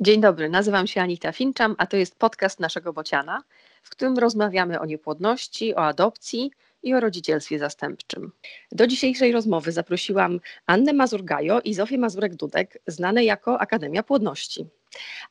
[0.00, 3.42] Dzień dobry, nazywam się Anita Finczam, a to jest podcast naszego Bociana,
[3.82, 6.50] w którym rozmawiamy o niepłodności, o adopcji
[6.82, 8.32] i o rodzicielstwie zastępczym.
[8.72, 14.66] Do dzisiejszej rozmowy zaprosiłam Annę Mazurgajo i Zofię Mazurek-Dudek, znane jako Akademia Płodności.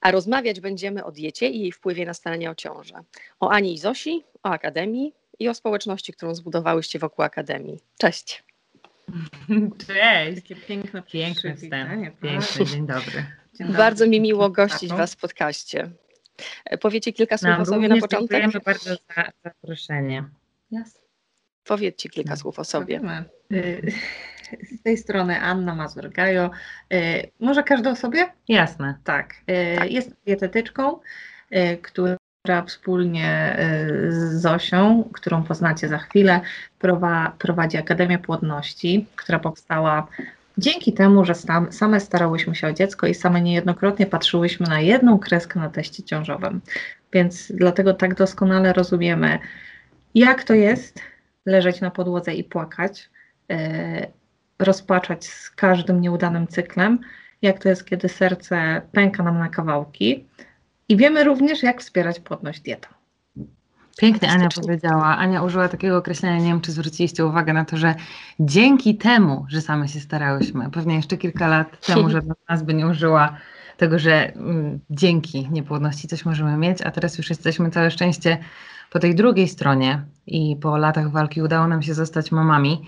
[0.02, 3.04] A rozmawiać będziemy o diecie i jej wpływie na staranie o ciążę.
[3.40, 7.80] O Ani i Zosi, o Akademii i o społeczności, którą zbudowałyście wokół Akademii.
[7.98, 8.44] Cześć!
[9.88, 10.42] Cześć!
[10.42, 12.20] Takie piękne, Piękny przywitanie, wstęp.
[12.20, 13.26] Piękny, dzień dobry.
[13.58, 13.78] Dzień dobry.
[13.78, 14.90] Bardzo mi miło gościć.
[14.94, 15.90] Was w podcaście.
[16.82, 18.20] Powiecie kilka słów Nam o sobie na początek?
[18.42, 20.24] dziękujemy bardzo za zaproszenie.
[20.72, 21.02] Jasne.
[21.64, 22.36] Powiedzcie kilka No.
[22.38, 23.02] słów o sobie.
[23.54, 23.92] Y,
[24.80, 26.50] Z tej strony Anna Mazurgajo.
[26.94, 28.34] Y, Może każda o sobie?
[28.48, 28.98] Jasne.
[29.04, 29.34] Tak.
[29.74, 29.92] Y, Tak.
[29.92, 31.00] Jest dietetyczką,
[31.82, 33.58] która wspólnie
[34.10, 36.42] z Zosią, którą poznacie za chwilę,
[36.82, 40.08] prowa- prowadzi Akademię Płodności, która powstała
[40.58, 45.20] dzięki temu, że sam, same starałyśmy się o dziecko i same niejednokrotnie patrzyłyśmy na jedną
[45.20, 46.62] kreskę na teście ciążowym.
[47.14, 49.40] Więc dlatego tak doskonale rozumiemy,
[50.16, 51.02] jak to jest
[51.46, 53.10] leżeć na podłodze i płakać,
[53.52, 54.08] e,
[54.60, 57.00] rozpaczać z każdym nieudanym cyklem,
[57.42, 60.26] jak to jest, kiedy serce pęka nam na kawałki.
[60.90, 62.97] I wiemy również, jak wspierać płodność dietą.
[63.98, 65.18] Pięknie Ania powiedziała.
[65.18, 67.96] Ania użyła takiego określenia, nie wiem czy zwróciliście uwagę na to, że
[68.40, 72.74] dzięki temu, że same się starałyśmy, pewnie jeszcze kilka lat temu żadna z nas by
[72.74, 73.38] nie użyła
[73.78, 78.38] tego, że mm, dzięki niepłodności coś możemy mieć, a teraz już jesteśmy całe szczęście
[78.92, 82.86] po tej drugiej stronie i po latach walki udało nam się zostać mamami.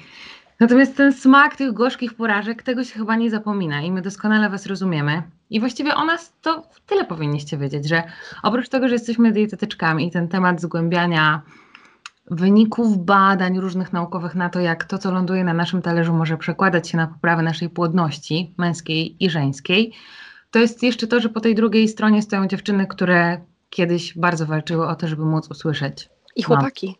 [0.59, 4.65] Natomiast ten smak tych gorzkich porażek, tego się chyba nie zapomina i my doskonale Was
[4.65, 5.23] rozumiemy.
[5.49, 8.03] I właściwie o nas to tyle powinniście wiedzieć, że
[8.43, 11.41] oprócz tego, że jesteśmy dietetyczkami i ten temat zgłębiania
[12.31, 16.89] wyników badań różnych naukowych na to, jak to, co ląduje na naszym talerzu, może przekładać
[16.89, 19.93] się na poprawę naszej płodności męskiej i żeńskiej,
[20.51, 24.87] to jest jeszcze to, że po tej drugiej stronie stoją dziewczyny, które kiedyś bardzo walczyły
[24.87, 26.09] o to, żeby móc usłyszeć.
[26.35, 26.95] I chłopaki.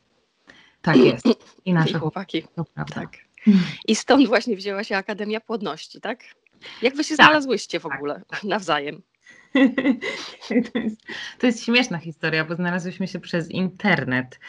[0.82, 1.26] Tak jest.
[1.26, 1.34] I
[1.66, 2.44] I nasze chłopaki.
[2.56, 2.96] to prawda.
[2.96, 3.29] Tak.
[3.88, 6.20] I stąd właśnie wzięła się Akademia Płodności, tak?
[6.82, 7.26] Jak wy się Tak.
[7.26, 9.02] znalazłyście w Tak, ogóle nawzajem?
[10.74, 11.02] to, jest,
[11.40, 14.40] to jest śmieszna historia, bo znalazłyśmy się przez internet,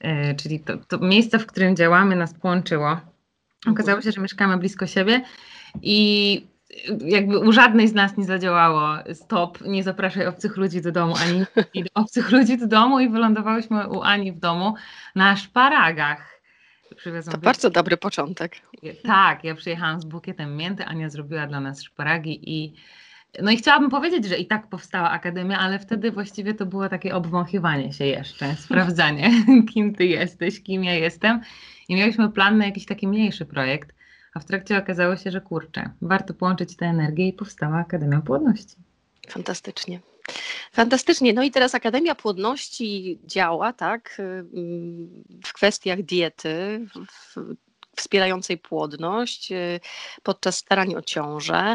[0.00, 3.00] e, czyli to, to miejsce, w którym działamy, nas połączyło.
[3.66, 5.24] Okazało się, że mieszkamy blisko siebie
[5.82, 6.46] i
[7.04, 11.44] jakby u żadnej z nas nie zadziałało stop, nie zapraszaj obcych ludzi do domu, ani
[11.94, 14.74] obcych ludzi do domu i wylądowałyśmy u Ani w domu
[15.14, 16.41] na szparagach.
[17.30, 18.56] To bardzo dobry początek.
[19.04, 22.74] tak, ja przyjechałam z bukietem mięty, Ania zrobiła dla nas szparagi i
[23.42, 27.14] no i chciałabym powiedzieć, że i tak powstała Akademia, ale wtedy właściwie to było takie
[27.14, 29.30] obwąchiwanie się jeszcze, sprawdzanie,
[29.74, 31.40] kim ty jesteś, kim ja jestem.
[31.88, 33.94] I mieliśmy plan na jakiś taki mniejszy projekt,
[34.34, 38.76] a w trakcie okazało się, że kurczę, warto połączyć tę energię i powstała Akademia Płodności.
[39.28, 40.11] Fantastycznie.
[40.72, 41.32] Fantastycznie.
[41.32, 46.86] No i teraz Akademia Płodności działa, tak, ym, w kwestiach diety,
[47.96, 49.80] wspierającej płodność y,
[50.22, 51.74] podczas starań o ciążę.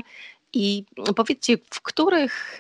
[0.54, 0.86] I
[1.16, 2.60] powiedzcie, w których,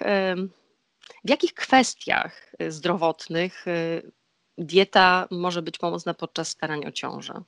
[1.25, 4.11] w jakich kwestiach y, zdrowotnych y,
[4.57, 7.41] dieta może być pomocna podczas starań o ciążę?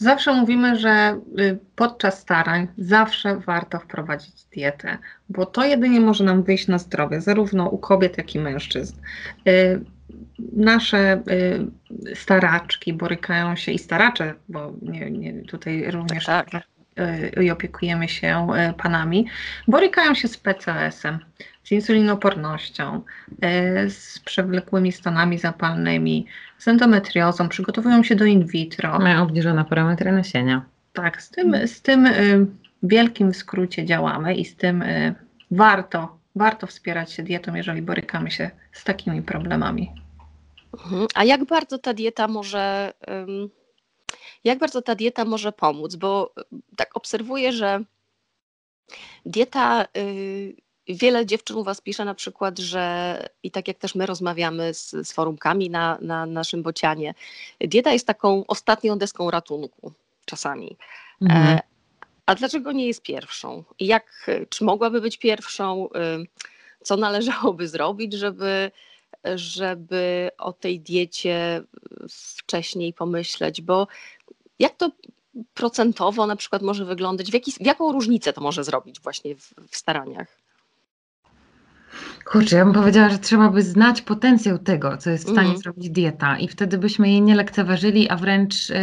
[0.00, 6.42] Zawsze mówimy, że y, podczas starań zawsze warto wprowadzić dietę, bo to jedynie może nam
[6.42, 8.96] wyjść na zdrowie, zarówno u kobiet, jak i mężczyzn.
[9.48, 9.80] Y,
[10.52, 16.48] Nasze y, staraczki borykają się i staracze, bo nie, nie, tutaj również Tak,
[17.38, 18.46] y, i opiekujemy się
[18.78, 19.26] panami,
[19.68, 21.18] borykają się z PCS-em,
[21.64, 23.02] z insulinopornością,
[23.84, 26.26] y, z przewlekłymi stanami zapalnymi,
[26.58, 28.98] z endometriozą, przygotowują się do in vitro.
[28.98, 30.64] Mają obniżone parametry nasienia.
[30.92, 32.46] Tak, z tym, z tym y,
[32.82, 35.14] wielkim skrócie działamy i z tym y,
[35.50, 39.92] warto, warto wspierać się dietą, jeżeli borykamy się z takimi problemami.
[40.72, 41.06] Mhm.
[41.14, 42.92] A jak bardzo ta dieta może,
[44.44, 45.96] jak bardzo ta dieta może pomóc?
[45.96, 47.84] Bo y, tak obserwuję, że
[49.26, 49.86] dieta,
[50.94, 54.90] wiele dziewczyn u Was pisze na przykład, że i tak jak też my rozmawiamy z,
[54.90, 57.14] z forumkami na, na naszym bocianie,
[57.60, 59.92] dieta jest taką ostatnią deską ratunku
[60.24, 60.76] czasami.
[61.22, 61.48] Mhm.
[61.48, 61.60] E,
[62.26, 63.64] A dlaczego nie jest pierwszą?
[63.80, 65.88] Jak, czy mogłaby być pierwszą?
[65.88, 66.26] Y,
[66.82, 68.70] Co należałoby zrobić, żeby,
[69.34, 71.62] żeby o tej diecie
[72.36, 73.62] wcześniej pomyśleć?
[73.62, 73.86] Bo
[74.58, 74.90] jak to
[75.54, 77.30] procentowo na przykład może wyglądać?
[77.30, 80.39] W, jaki, w jaką różnicę to może zrobić właśnie w, w staraniach?
[82.30, 85.58] Kurczę, ja bym powiedziała, że trzeba by znać potencjał tego, co jest w stanie Mhm.
[85.58, 88.74] zrobić dieta i wtedy byśmy jej nie lekceważyli, a wręcz y,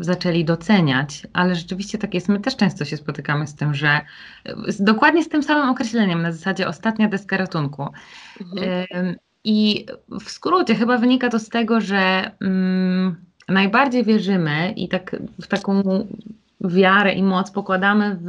[0.00, 1.26] zaczęli doceniać.
[1.32, 4.00] Ale rzeczywiście tak jest, my też często się spotykamy z tym, że
[4.68, 7.86] y, z, dokładnie z tym samym określeniem, na zasadzie ostatnia deska ratunku.
[8.40, 9.86] Ym, I
[10.20, 13.16] w skrócie chyba wynika to z tego, że mm,
[13.48, 15.82] najbardziej wierzymy i tak w taką
[16.60, 18.28] wiarę i moc pokładamy w,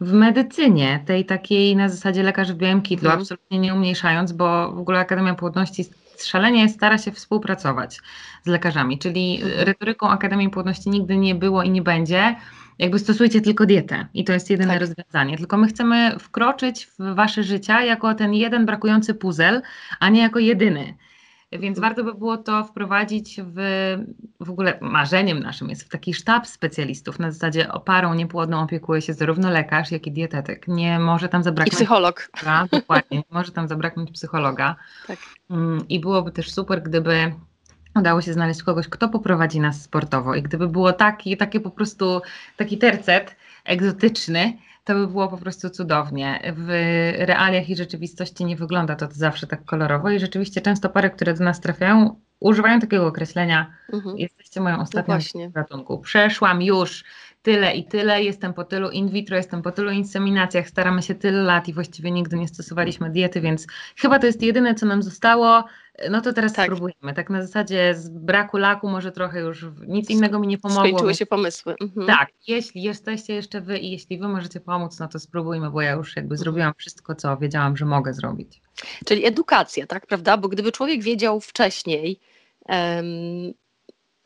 [0.00, 3.20] w medycynie, tej takiej na zasadzie lekarz w białym kitlu, Mhm.
[3.22, 5.84] absolutnie nie umniejszając, bo w ogóle Akademia Płodności
[6.24, 8.00] szalenie stara się współpracować
[8.44, 9.66] z lekarzami, czyli Mhm.
[9.66, 12.36] retoryką Akademii Płodności nigdy nie było i nie będzie.
[12.78, 14.80] Jakby stosujcie tylko dietę i to jest jedyne Tak.
[14.80, 15.36] rozwiązanie.
[15.38, 19.62] Tylko my chcemy wkroczyć w wasze życia jako ten jeden brakujący puzzle,
[20.00, 20.94] a nie jako jedyny.
[21.52, 21.80] Więc Mhm.
[21.80, 23.56] warto by było to wprowadzić w,
[24.40, 27.18] w ogóle marzeniem naszym jest w taki sztab specjalistów.
[27.18, 30.68] Na zasadzie oparą niepłodną opiekuje się zarówno lekarz, jak i dietetyk.
[30.68, 32.28] Nie może tam I zabraknąć psycholog.
[32.34, 34.76] psychologa, dokładnie, nie może tam zabraknąć psychologa.
[35.06, 35.18] Tak.
[35.50, 37.32] Mm, I byłoby też super, gdyby
[37.96, 42.22] udało się znaleźć kogoś, kto poprowadzi nas sportowo i gdyby było taki, takie po prostu
[42.56, 46.52] taki tercet egzotyczny, to by było po prostu cudownie.
[46.56, 46.68] W
[47.18, 51.44] realiach i rzeczywistości nie wygląda to zawsze tak kolorowo i rzeczywiście często pary, które do
[51.44, 54.18] nas trafiają, używają takiego określenia Mhm.
[54.18, 55.50] jesteście moją ostatnią właśnie.
[55.54, 55.98] ratunku.
[55.98, 57.04] Przeszłam już
[57.42, 61.42] tyle i tyle, jestem po tylu in vitro, jestem po tylu inseminacjach, staramy się tyle
[61.42, 63.66] lat i właściwie nigdy nie stosowaliśmy diety, więc
[63.96, 65.64] chyba to jest jedyne, co nam zostało.
[66.10, 66.66] No to teraz Tak.
[66.66, 67.14] spróbujemy.
[67.14, 70.88] Tak na zasadzie z braku laku może trochę już nic innego mi nie pomogło.
[70.88, 71.74] Skończyły się pomysły.
[71.80, 72.06] Mhm.
[72.06, 75.92] Tak, jeśli jesteście jeszcze wy i jeśli wy możecie pomóc, no to spróbujmy, bo ja
[75.92, 78.62] już jakby zrobiłam wszystko, co wiedziałam, że mogę zrobić.
[79.04, 80.36] Czyli edukacja, tak, prawda?
[80.36, 82.20] Bo gdyby człowiek wiedział wcześniej
[82.66, 83.04] em,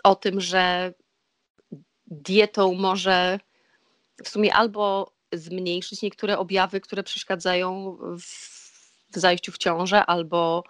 [0.05, 0.95] o tym, że
[2.07, 3.41] dietą może
[4.25, 8.25] w sumie albo zmniejszyć niektóre objawy, które przeszkadzają w,
[9.13, 10.65] w zajściu w ciążę, albo,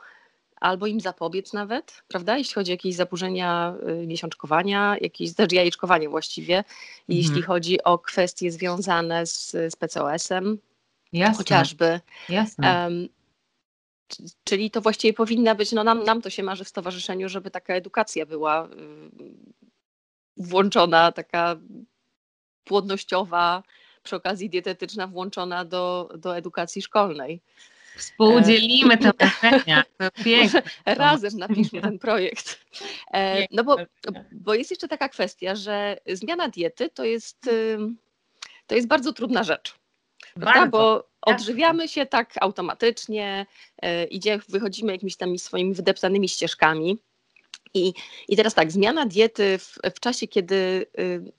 [0.60, 2.38] albo im zapobiec nawet, prawda?
[2.38, 6.64] Jeśli chodzi o jakieś zaburzenia y, miesiączkowania, jakieś znaczy jajeczkowanie właściwie,
[7.08, 10.58] jeśli chodzi o kwestie związane z, z PCOS-em,
[11.12, 12.00] Jasne, chociażby.
[12.28, 12.70] jasne.
[14.08, 17.50] C- czyli to właściwie powinna być, no nam, nam to się marzy w stowarzyszeniu, żeby
[17.50, 18.68] taka edukacja była y,
[20.36, 21.56] włączona, taka
[22.64, 23.62] płodnościowa,
[24.02, 27.40] przy okazji dietetyczna włączona do, do edukacji szkolnej.
[28.00, 30.62] Współdzielimy te marzenia, to piękne.
[30.86, 32.60] Razem napiszmy ten projekt.
[33.12, 33.76] E, No bo,
[34.32, 37.98] bo jest jeszcze taka kwestia, że zmiana diety to jest, ym,
[38.66, 39.74] to jest bardzo trudna rzecz.
[40.34, 40.60] Prawda?
[40.60, 40.70] Bardzo.
[40.70, 43.46] Bo odżywiamy się tak automatycznie,
[43.82, 46.98] e, idzie, wychodzimy jakimiś tam swoimi wydeptanymi ścieżkami.
[47.74, 47.92] I,
[48.28, 51.32] I teraz tak, zmiana diety w, w czasie, kiedy y,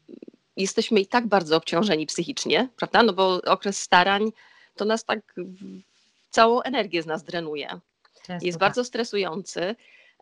[0.57, 3.03] jesteśmy i tak bardzo obciążeni psychicznie, prawda?
[3.03, 4.31] No bo okres starań
[4.75, 5.35] to nas tak
[6.31, 7.79] całą energię z nas drenuje
[8.27, 8.67] Często jest tak.
[8.67, 9.75] bardzo stresujący.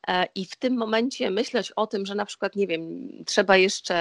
[0.08, 3.96] e, I w tym momencie myśleć o tym, że na przykład, nie wiem, trzeba jeszcze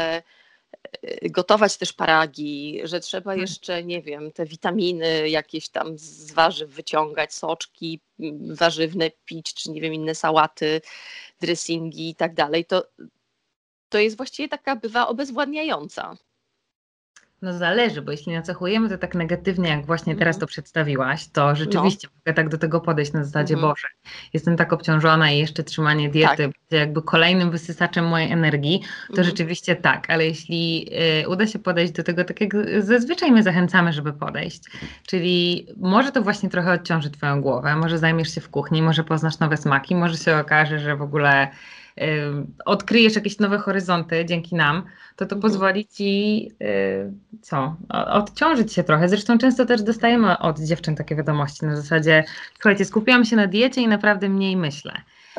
[1.03, 3.41] e, gotować też paragi, że trzeba Mhm.
[3.41, 8.01] jeszcze, nie wiem, te witaminy jakieś tam z warzyw wyciągać, soczki
[8.41, 10.81] warzywne pić, czy nie wiem, inne sałaty,
[11.41, 12.87] dressingi i tak dalej, to,
[13.89, 16.17] to jest właściwie taka bywa obezwładniająca.
[17.43, 20.41] No zależy, bo jeśli nacechujemy to tak negatywnie, jak właśnie teraz Mhm.
[20.41, 23.71] to przedstawiłaś, to rzeczywiście mogę tak do tego podejść na zasadzie, Mhm.
[23.73, 23.89] Boże,
[24.35, 26.37] jestem tak obciążona i jeszcze trzymanie diety Tak.
[26.39, 29.25] będzie jakby kolejnym wysysaczem mojej energii, to Mhm.
[29.29, 30.89] rzeczywiście tak, ale jeśli
[31.23, 34.63] y, uda się podejść do tego tak, jak zazwyczaj my zachęcamy, żeby podejść,
[35.07, 39.39] czyli może to właśnie trochę odciąży Twoją głowę, może zajmiesz się w kuchni, może poznasz
[39.39, 41.49] nowe smaki, może się okaże, że w ogóle
[42.65, 44.83] odkryjesz jakieś nowe horyzonty dzięki nam,
[45.17, 45.41] to to Mhm.
[45.41, 47.13] pozwoli Ci y,
[47.43, 49.09] co, odciążyć się trochę.
[49.09, 52.25] Zresztą często też dostajemy od dziewczyn takie wiadomości na zasadzie,
[52.55, 54.93] słuchajcie, skupiłam się na diecie i naprawdę mniej myślę.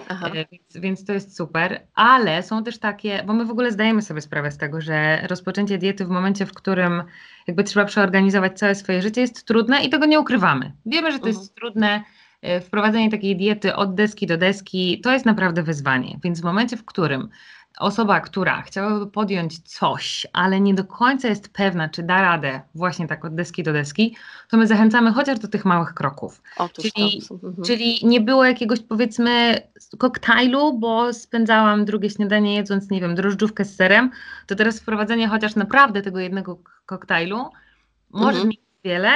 [0.09, 0.27] Aha.
[0.27, 4.01] E, Więc, więc to jest super, ale są też takie, bo my w ogóle zdajemy
[4.01, 7.03] sobie sprawę z tego, że rozpoczęcie diety w momencie, w którym
[7.47, 10.71] jakby trzeba przeorganizować całe swoje życie jest trudne i tego nie ukrywamy.
[10.85, 12.03] Wiemy, że to jest trudne.
[12.41, 16.19] E, Wprowadzenie takiej diety od deski do deski to jest naprawdę wyzwanie.
[16.23, 17.29] Więc w momencie, w którym
[17.79, 23.07] osoba, która chciałaby podjąć coś, ale nie do końca jest pewna, czy da radę właśnie
[23.07, 24.15] tak od deski do deski,
[24.49, 26.41] to my zachęcamy chociaż do tych małych kroków.
[26.57, 27.33] Otóż czyli- to.
[27.35, 27.63] Mhm.
[27.65, 29.61] Czyli nie było jakiegoś powiedzmy
[29.97, 34.11] koktajlu, bo spędzałam drugie śniadanie jedząc, nie wiem, drożdżówkę z serem,
[34.47, 37.37] to teraz wprowadzenie chociaż naprawdę tego jednego koktajlu
[38.09, 38.41] może Mhm.
[38.41, 39.11] zmienić wiele,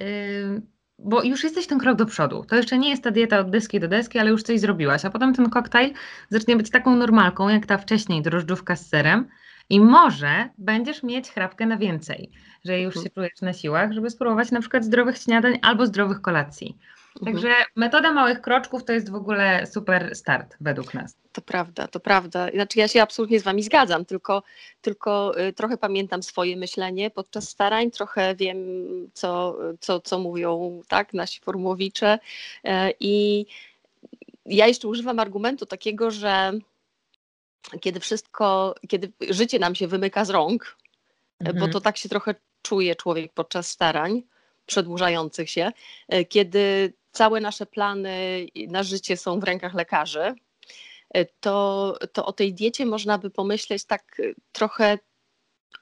[0.00, 0.62] yy,
[0.98, 2.44] bo już jesteś ten krok do przodu.
[2.48, 5.10] To jeszcze nie jest ta dieta od deski do deski, ale już coś zrobiłaś, a
[5.10, 5.92] potem ten koktajl
[6.28, 9.28] zacznie być taką normalką, jak ta wcześniej drożdżówka z serem
[9.70, 12.30] i może będziesz mieć chrapkę na więcej,
[12.64, 13.14] że już się Mhm.
[13.14, 16.78] czujesz na siłach, żeby spróbować na przykład zdrowych śniadań albo zdrowych kolacji.
[17.24, 17.66] Także mhm.
[17.76, 21.16] metoda małych kroczków to jest w ogóle super start według nas.
[21.32, 22.48] To prawda, to prawda.
[22.54, 24.42] Znaczy ja się absolutnie z Wami zgadzam, tylko,
[24.80, 28.58] tylko y, trochę pamiętam swoje myślenie podczas starań, trochę wiem,
[29.12, 32.18] co, co, co mówią tak nasi formułowicze
[32.64, 33.46] e, i
[34.46, 36.52] ja jeszcze używam argumentu takiego, że
[37.80, 40.76] kiedy wszystko, kiedy życie nam się wymyka z rąk,
[41.40, 41.58] mhm.
[41.58, 44.22] bo to tak się trochę czuje człowiek podczas starań
[44.66, 45.72] przedłużających się,
[46.08, 50.34] e, kiedy całe nasze plany na życie są w rękach lekarzy,
[51.14, 54.98] e, to, to o tej diecie można by pomyśleć tak e, trochę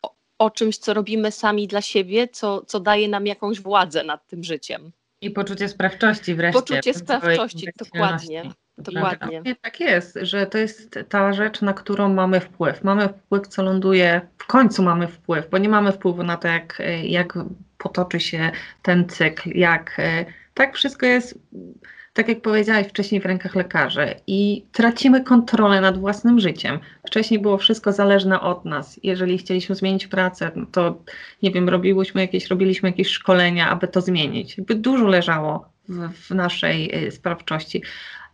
[0.02, 4.26] o, o czymś, co robimy sami dla siebie, co, co daje nam jakąś władzę nad
[4.26, 4.92] tym życiem.
[5.20, 6.60] I poczucie sprawczości wreszcie.
[6.60, 8.50] Poczucie sprawczości, dokładnie.
[8.78, 9.42] Dokładnie.
[9.62, 12.84] Tak jest, że to jest ta rzecz, na którą mamy wpływ.
[12.84, 16.82] Mamy wpływ, co ląduje, w końcu mamy wpływ, bo nie mamy wpływu na to, jak,
[17.02, 17.38] jak
[17.78, 18.50] potoczy się
[18.82, 20.00] ten cykl, jak
[20.54, 21.38] tak wszystko jest,
[22.12, 26.78] tak jak powiedziałaś wcześniej, w rękach lekarzy i tracimy kontrolę nad własnym życiem.
[27.06, 29.00] Wcześniej było wszystko zależne od nas.
[29.02, 31.02] Jeżeli chcieliśmy zmienić pracę, no to
[31.42, 34.58] nie wiem, robiłyśmy jakieś, robiliśmy jakieś szkolenia, aby to zmienić.
[34.58, 37.82] Jakby dużo leżało w, w naszej y, sprawczości.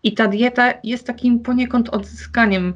[0.03, 2.75] I ta dieta jest takim poniekąd odzyskaniem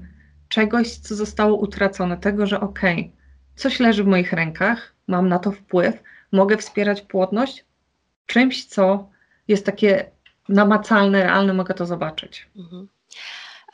[0.49, 3.11] czegoś, co zostało utracone, tego, że okej, okay,
[3.55, 7.65] coś leży w moich rękach, mam na to wpływ, mogę wspierać płodność
[8.27, 9.12] czymś, co
[9.53, 10.11] jest takie
[10.49, 12.49] namacalne, realne, mogę to zobaczyć.
[12.57, 12.89] Mhm.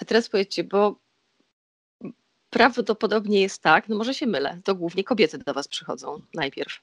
[0.00, 1.00] A teraz powiedzcie, bo
[2.50, 6.80] prawdopodobnie jest tak, no może się mylę, to głównie kobiety do Was przychodzą najpierw.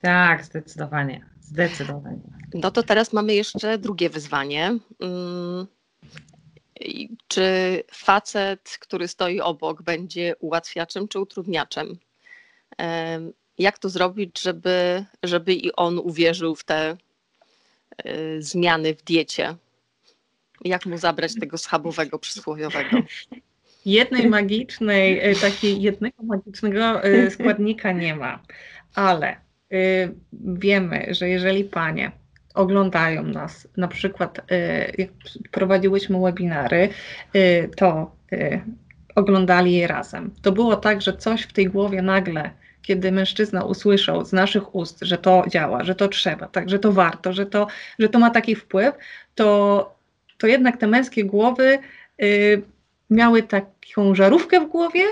[0.00, 2.20] Tak, zdecydowanie, zdecydowanie.
[2.54, 4.78] No to teraz mamy jeszcze drugie wyzwanie.
[4.98, 5.66] Hmm.
[7.28, 11.98] Czy facet, który stoi obok, będzie ułatwiaczem czy utrudniaczem?
[13.58, 16.96] Jak to zrobić, żeby, żeby i on uwierzył w te
[18.38, 19.54] zmiany w diecie?
[20.64, 22.96] Jak mu zabrać tego schabowego przysłowiowego?
[23.86, 28.42] Jednej magicznej, y, takiej jednego magicznego y, składnika nie ma,
[28.94, 29.36] ale
[30.32, 32.12] wiemy, że jeżeli panie
[32.54, 34.40] oglądają nas, na przykład
[34.98, 35.10] jak
[35.50, 36.88] prowadziłyśmy webinary,
[37.76, 38.16] to
[39.14, 40.30] oglądali je razem.
[40.42, 42.50] To było tak, że coś w tej głowie nagle
[42.86, 46.92] kiedy mężczyzna usłyszał z naszych ust, że to działa, że to trzeba, tak, że to
[46.92, 47.66] warto, że to,
[47.98, 48.94] że to ma taki wpływ,
[49.34, 49.94] to,
[50.38, 51.78] to jednak te męskie głowy
[52.22, 52.62] y,
[53.10, 55.02] miały taką żarówkę w głowie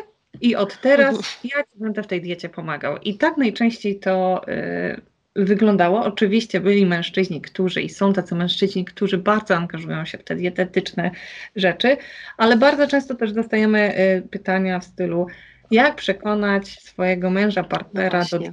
[0.40, 2.98] i od teraz ja ci będę w tej diecie pomagał.
[2.98, 5.00] I tak najczęściej to y,
[5.36, 6.04] wyglądało.
[6.04, 11.10] Oczywiście byli mężczyźni, którzy i są tacy mężczyźni, którzy bardzo angażują się w te dietetyczne
[11.56, 11.96] rzeczy,
[12.36, 15.26] ale bardzo często też dostajemy y, pytania w stylu
[15.74, 18.44] jak przekonać swojego męża, partnera no do.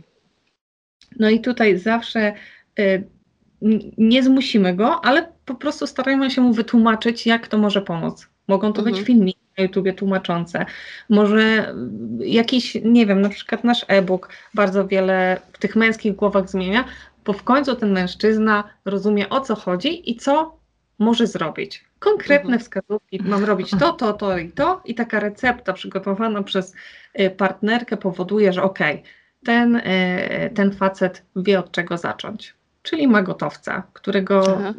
[1.20, 2.34] No i tutaj zawsze
[2.80, 3.04] y,
[3.98, 8.28] nie zmusimy go, ale po prostu starajmy się mu wytłumaczyć, jak to może pomóc.
[8.48, 8.96] Mogą to mhm.
[8.96, 10.66] być filmiki na YouTubie tłumaczące,
[11.10, 11.74] może
[12.20, 16.86] jakiś, nie wiem, na przykład nasz e-book bardzo wiele w tych męskich głowach zmienia,
[17.26, 20.58] bo w końcu ten mężczyzna rozumie o co chodzi i co
[21.00, 21.91] może zrobić.
[22.02, 22.60] Konkretne mhm.
[22.60, 26.76] wskazówki, mam robić to, to, to i to i taka recepta przygotowana przez
[27.20, 29.12] y, partnerkę powoduje, że okej, okay,
[29.46, 32.56] ten, y, ten facet wie od czego zacząć.
[32.82, 34.74] Czyli ma gotowca, którego Aha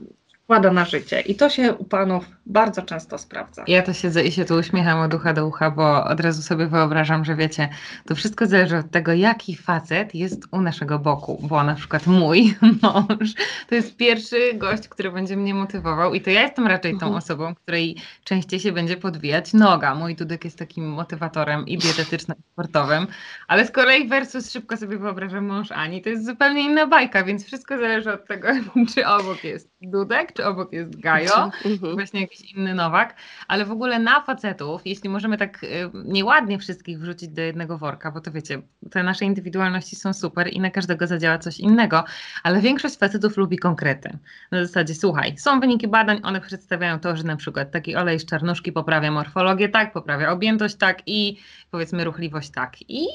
[0.52, 1.21] wkłada na życie.
[1.21, 3.64] I to się u panów bardzo często sprawdza.
[3.66, 6.66] Ja to siedzę i się tu uśmiecham od ucha do ucha, bo od razu sobie
[6.66, 7.68] wyobrażam, że wiecie,
[8.06, 12.54] to wszystko zależy od tego, jaki facet jest u naszego boku, bo na przykład mój
[12.82, 13.35] mąż
[13.68, 17.14] to jest pierwszy gość, który będzie mnie motywował i to ja jestem raczej tą mhm.
[17.14, 19.94] osobą, której częściej się będzie podwijać noga.
[19.94, 23.06] Mój Dudek jest takim motywatorem i dietetycznym, i sportowym,
[23.49, 27.44] ale z kolei versus szybko sobie wyobrażam mąż Ani, to jest zupełnie inna bajka, więc
[27.47, 28.49] wszystko zależy od tego,
[28.94, 31.94] czy obok jest Dudek, czy obok jest Gajo, mhm.
[31.94, 33.16] właśnie jakiś inny Nowak,
[33.49, 35.68] ale w ogóle na facetów, jeśli możemy tak y,
[36.04, 40.61] nieładnie wszystkich wrzucić do jednego worka, bo to wiecie, te nasze indywidualności są super i
[40.61, 42.04] na każdego zadziała coś innego,
[42.42, 44.18] ale większość facetów lubi konkrety.
[44.50, 48.26] Na zasadzie, słuchaj, są wyniki badań, one przedstawiają to, że na przykład taki olej z
[48.26, 51.38] czarnuszki poprawia morfologię tak, poprawia objętość tak i
[51.70, 52.76] powiedzmy ruchliwość tak.
[52.88, 53.06] I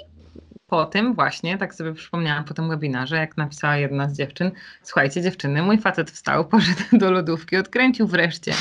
[0.68, 4.52] po tym właśnie, tak sobie przypomniałam po tym webinarze, jak napisała jedna z dziewczyn,
[4.84, 8.54] słuchajcie dziewczyny, mój facet wstał, poszedł do lodówki, odkręcił wreszcie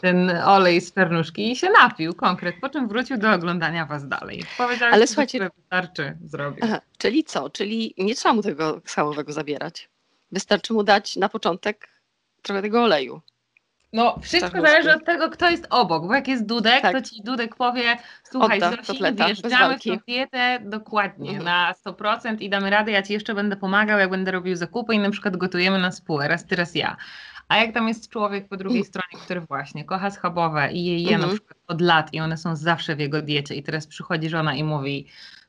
[0.00, 4.44] ten olej z pernuszki i się napił konkret, po czym wrócił do oglądania was dalej.
[4.58, 6.64] Powiedział, Ale słuchajcie, że wystarczy zrobić.
[6.64, 7.50] Aha, czyli co?
[7.50, 9.88] Czyli nie trzeba mu tego schałowego zabierać.
[10.32, 11.88] Wystarczy mu dać na początek
[12.42, 13.20] trochę tego oleju.
[13.94, 16.92] No, wszystko zależy od tego, kto jest obok, bo jak jest Dudek, tak.
[16.92, 17.96] to ci Dudek powie,
[18.30, 21.44] słuchaj, Odda, Zosi, wjeżdżamy w tą dietę dokładnie mhm.
[21.44, 24.98] na 100% i damy radę, ja ci jeszcze będę pomagał, jak będę robił zakupy i
[24.98, 26.96] na przykład gotujemy na spół, raz ty, raz ja.
[27.48, 31.10] A jak tam jest człowiek po drugiej stronie, który właśnie kocha schabowe i je je
[31.10, 31.32] na Mhm.
[31.32, 34.64] przykład od lat i one są zawsze w jego diecie i teraz przychodzi żona i
[34.64, 35.06] mówi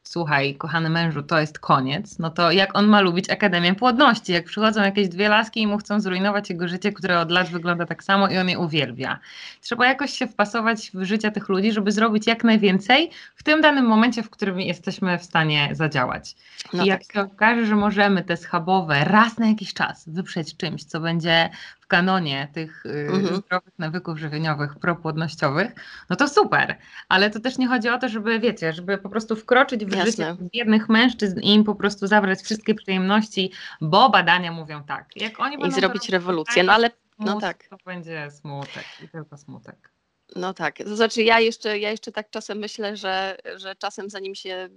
[0.09, 4.33] słuchaj, kochany mężu, to jest koniec, no to jak on ma lubić Akademię Płodności?
[4.33, 7.85] Jak przychodzą jakieś dwie laski i mu chcą zrujnować jego życie, które od lat wygląda
[7.85, 9.19] tak samo i on je uwielbia.
[9.61, 13.85] Trzeba jakoś się wpasować w życie tych ludzi, żeby zrobić jak najwięcej w tym danym
[13.85, 16.35] momencie, w którym jesteśmy w stanie zadziałać.
[16.73, 17.13] No I jak tak.
[17.13, 21.49] się okaże, że możemy te schabowe raz na jakiś czas wyprzeć czymś, co będzie
[21.85, 23.35] w kanonie tych y, Mhm.
[23.35, 25.71] zdrowych nawyków żywieniowych, propłodnościowych,
[26.09, 26.77] no to super.
[27.09, 30.05] Ale to też nie chodzi o to, żeby, wiecie, żeby po prostu wkroczyć w Jasne.
[30.11, 33.51] życie biednych mężczyzn i im po prostu zabrać wszystkie przyjemności,
[33.81, 35.09] bo badania mówią tak.
[35.15, 36.63] Jak oni I zrobić rewolucję.
[36.63, 36.89] No ale
[37.19, 37.63] no tak.
[37.69, 39.94] to będzie smutek i tylko smutek.
[40.35, 44.35] No tak, to znaczy ja jeszcze, ja jeszcze tak czasem myślę, że, że czasem zanim
[44.35, 44.69] się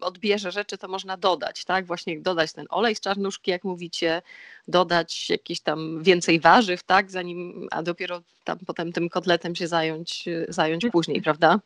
[0.00, 1.86] odbierze rzeczy, to można dodać, tak?
[1.86, 4.22] Właśnie dodać ten olej z czarnuszki, jak mówicie,
[4.68, 7.10] dodać jakieś tam więcej warzyw, tak?
[7.10, 11.60] Zanim, a dopiero tam potem tym kotletem się zająć, zająć później, prawda?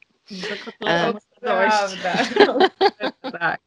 [0.87, 2.25] E, Prawda.
[3.41, 3.61] tak.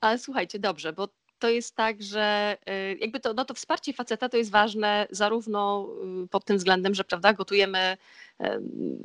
[0.00, 4.28] Ale słuchajcie, dobrze, bo to jest tak, że y, jakby to, no to wsparcie faceta
[4.28, 5.88] to jest ważne zarówno
[6.24, 7.96] y, pod tym względem, że prawda, gotujemy,
[8.38, 9.04] em,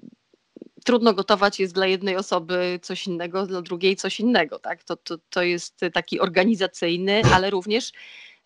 [0.85, 4.83] trudno gotować jest dla jednej osoby coś innego, dla drugiej coś innego, tak?
[4.83, 7.91] To, to, to jest taki organizacyjny, ale również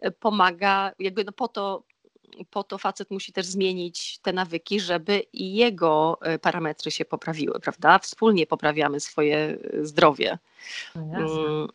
[0.06, 1.84] y, pomaga, jakby no po to,
[2.50, 7.60] po to facet musi też zmienić te nawyki, żeby i jego y, parametry się poprawiły,
[7.60, 8.00] prawda?
[8.00, 10.38] Wspólnie poprawiamy swoje y, zdrowie.
[10.96, 11.48] No.
[11.48, 11.68] Mm.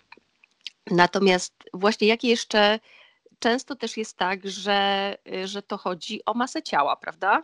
[0.90, 2.78] Natomiast właśnie jakie jeszcze
[3.38, 7.42] często też jest tak, że, że to chodzi o masę ciała, prawda?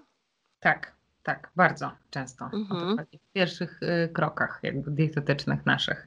[0.60, 2.44] Tak, tak, bardzo często.
[2.52, 2.96] Mhm.
[3.12, 6.06] w pierwszych y, krokach jakby dietetycznych naszych.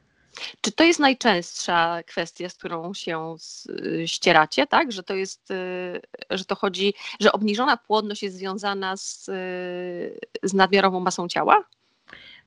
[0.61, 3.67] Czy to jest najczęstsza kwestia, z którą się s-
[4.05, 4.91] ścieracie, tak?
[4.91, 10.53] Że to jest, y, że to chodzi, że obniżona płodność jest związana z, y, z
[10.53, 11.63] nadmiarową masą ciała?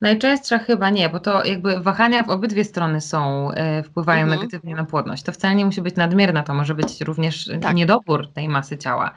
[0.01, 4.39] Najczęstsza chyba nie, bo to jakby wahania w obydwie strony są, e, wpływają Mhm.
[4.39, 5.23] negatywnie na płodność.
[5.23, 7.75] To wcale nie musi być nadmierna, to może być również Tak.
[7.75, 9.11] niedobór tej masy ciała.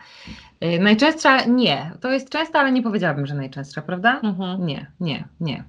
[0.60, 1.90] E, Najczęstsza nie.
[2.00, 4.20] To jest częsta, ale nie powiedziałabym, że najczęstsza, prawda?
[4.22, 4.66] Mhm.
[4.66, 5.64] Nie, nie, nie.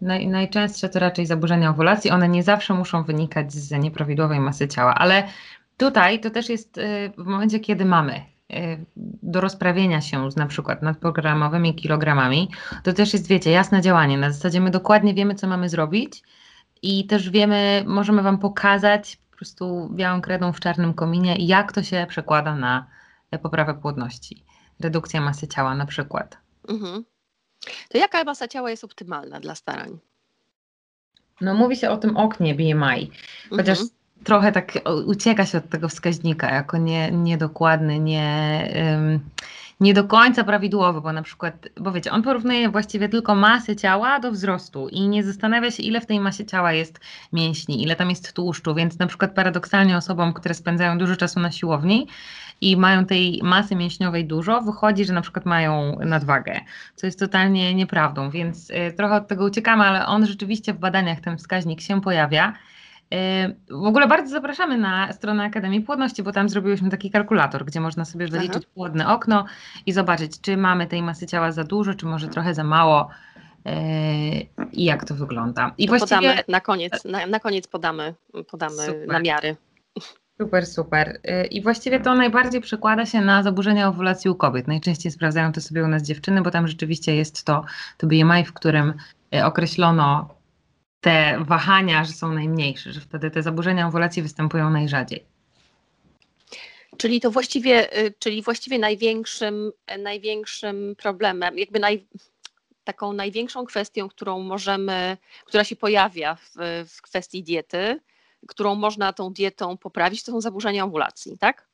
[0.00, 2.10] Naj, najczęstsze to raczej zaburzenia owulacji.
[2.10, 5.22] One nie zawsze muszą wynikać z nieprawidłowej masy ciała, ale
[5.76, 6.82] tutaj to też jest e,
[7.18, 8.20] w momencie, kiedy mamy
[9.22, 12.50] do rozprawienia się z na przykład nadprogramowymi kilogramami,
[12.82, 14.18] to też jest, wiecie, jasne działanie.
[14.18, 16.22] Na zasadzie my dokładnie wiemy, co mamy zrobić
[16.82, 21.82] i też wiemy, możemy Wam pokazać po prostu białą kredą w czarnym kominie, jak to
[21.82, 22.86] się przekłada na
[23.30, 24.44] e, poprawę płodności.
[24.80, 26.38] Redukcja masy ciała na przykład.
[26.68, 27.04] Mhm.
[27.88, 29.98] To jaka masa ciała jest optymalna dla starań?
[31.40, 33.10] No mówi się o tym oknie BMI,
[33.50, 33.88] chociaż Mhm.
[34.24, 34.72] Trochę tak
[35.06, 39.20] ucieka się od tego wskaźnika jako nie, niedokładny, nie, ym,
[39.80, 44.20] nie do końca prawidłowy, bo na przykład, bo wiecie, on porównuje właściwie tylko masę ciała
[44.20, 47.00] do wzrostu i nie zastanawia się, ile w tej masie ciała jest
[47.32, 51.52] mięśni, ile tam jest tłuszczu, więc na przykład paradoksalnie osobom, które spędzają dużo czasu na
[51.52, 52.06] siłowni
[52.60, 56.60] i mają tej masy mięśniowej dużo, wychodzi, że na przykład mają nadwagę,
[56.96, 61.20] co jest totalnie nieprawdą, więc y, trochę od tego uciekamy, ale on rzeczywiście w badaniach
[61.20, 62.52] ten wskaźnik się pojawia.
[63.14, 67.80] Y, W ogóle bardzo zapraszamy na stronę Akademii Płodności, bo tam zrobiłyśmy taki kalkulator, gdzie
[67.80, 69.44] można sobie wyliczyć płodne okno
[69.86, 73.08] i zobaczyć, czy mamy tej masy ciała za dużo, czy może trochę za mało
[73.66, 73.70] y,
[74.72, 75.74] i jak to wygląda.
[75.78, 78.14] I To właściwie podamy na koniec, na, na koniec podamy,
[78.50, 79.08] podamy Super.
[79.08, 79.56] namiary.
[80.40, 81.20] Super, super.
[81.28, 84.68] Y, I właściwie to najbardziej przekłada się na zaburzenia owulacji u kobiet.
[84.68, 87.64] Najczęściej sprawdzają to sobie u nas dziewczyny, bo tam rzeczywiście jest to,
[87.98, 88.94] to BMI, w którym
[89.44, 90.28] określono
[91.04, 95.24] te wahania, że są najmniejsze, że wtedy te zaburzenia owulacji występują najrzadziej.
[96.96, 102.06] Czyli to właściwie, y, czyli właściwie największym, e, największym problemem, jakby naj,
[102.84, 106.54] taką największą kwestią, którą możemy, która się pojawia w,
[106.88, 108.00] w kwestii diety,
[108.48, 111.68] którą można tą dietą poprawić, to są zaburzenia owulacji, tak?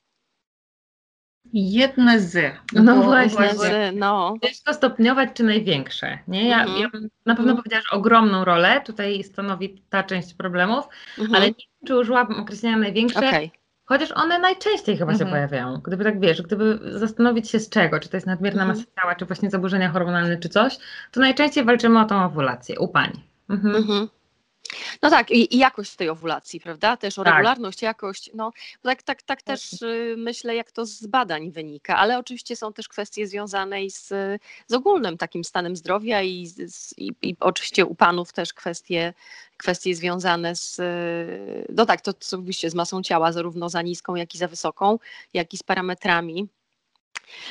[1.52, 2.52] Jedne z.
[2.72, 3.54] No Bo właśnie.
[3.54, 6.18] Z, no, Ciężko stopniować, czy największe.
[6.28, 6.48] Nie?
[6.48, 6.80] Ja, Mhm.
[6.82, 7.56] ja bym na pewno Mhm.
[7.56, 10.84] powiedziała, że ogromną rolę tutaj stanowi ta część problemów,
[11.18, 11.34] mhm.
[11.36, 13.50] ale nie wiem, czy użyłabym określenia największe, okej.
[13.84, 15.30] Chociaż one najczęściej chyba się Mhm.
[15.30, 15.80] pojawiają.
[15.84, 18.78] Gdyby tak wiesz, gdyby zastanowić się z czego, czy to jest nadmierna Mhm.
[18.78, 20.78] masa ciała, czy właśnie zaburzenia hormonalne, czy coś,
[21.12, 23.10] to najczęściej walczymy o tą owulację u pań.
[23.50, 24.08] Mhm.
[25.02, 26.96] No tak, i, i jakość tej owulacji, prawda?
[26.96, 27.34] Też o Tak.
[27.34, 28.30] regularność, jakość.
[28.34, 32.72] No, tak, tak, tak też y, myślę, jak to z badań wynika, ale oczywiście są
[32.72, 34.08] też kwestie związane i z,
[34.66, 39.14] z ogólnym takim stanem zdrowia i, z- i, i oczywiście u panów też kwestie,
[39.56, 40.80] kwestie związane z,
[41.74, 44.98] no tak, to oczywiście z masą ciała, zarówno za niską, jak i za wysoką,
[45.34, 46.48] jak i z parametrami.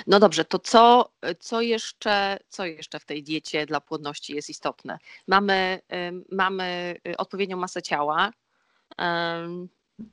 [0.08, 4.98] No dobrze, to co, co, jeszcze, co jeszcze w tej diecie dla płodności jest istotne?
[5.28, 5.82] Mamy,
[6.32, 8.32] mamy odpowiednią masę ciała.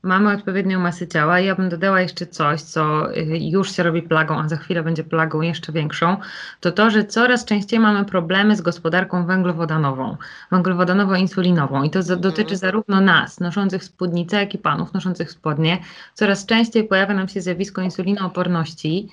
[0.02, 1.40] Mamy odpowiednią masę ciała.
[1.40, 5.04] Ja bym dodała jeszcze coś, co y, już się robi plagą, a za chwilę będzie
[5.04, 6.16] plagą jeszcze większą.
[6.60, 10.16] To to, że coraz częściej mamy problemy z gospodarką węglowodanową,
[10.52, 11.84] węglowodanowo-insulinową.
[11.84, 12.58] I to za, dotyczy mhm.
[12.58, 15.78] zarówno nas, noszących spódnicę, jak i panów noszących spodnie.
[16.14, 19.08] Coraz częściej pojawia nam się zjawisko insulinooporności,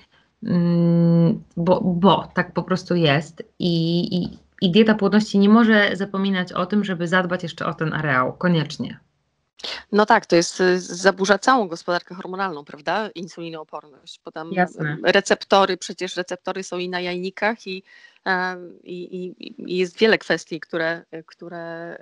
[1.58, 3.44] bo, bo tak po prostu jest.
[3.60, 7.94] I, i, I dieta płodności nie może zapominać o tym, żeby zadbać jeszcze o ten
[7.94, 9.00] areał, koniecznie.
[9.92, 13.10] No tak, to jest, y, zaburza całą gospodarkę hormonalną, prawda?
[13.16, 14.20] Insulinooporność.
[14.24, 14.98] Potem Jasne.
[15.04, 17.84] receptory, przecież receptory są i na jajnikach i,
[18.84, 19.36] i,
[19.68, 21.98] i jest wiele kwestii, które, które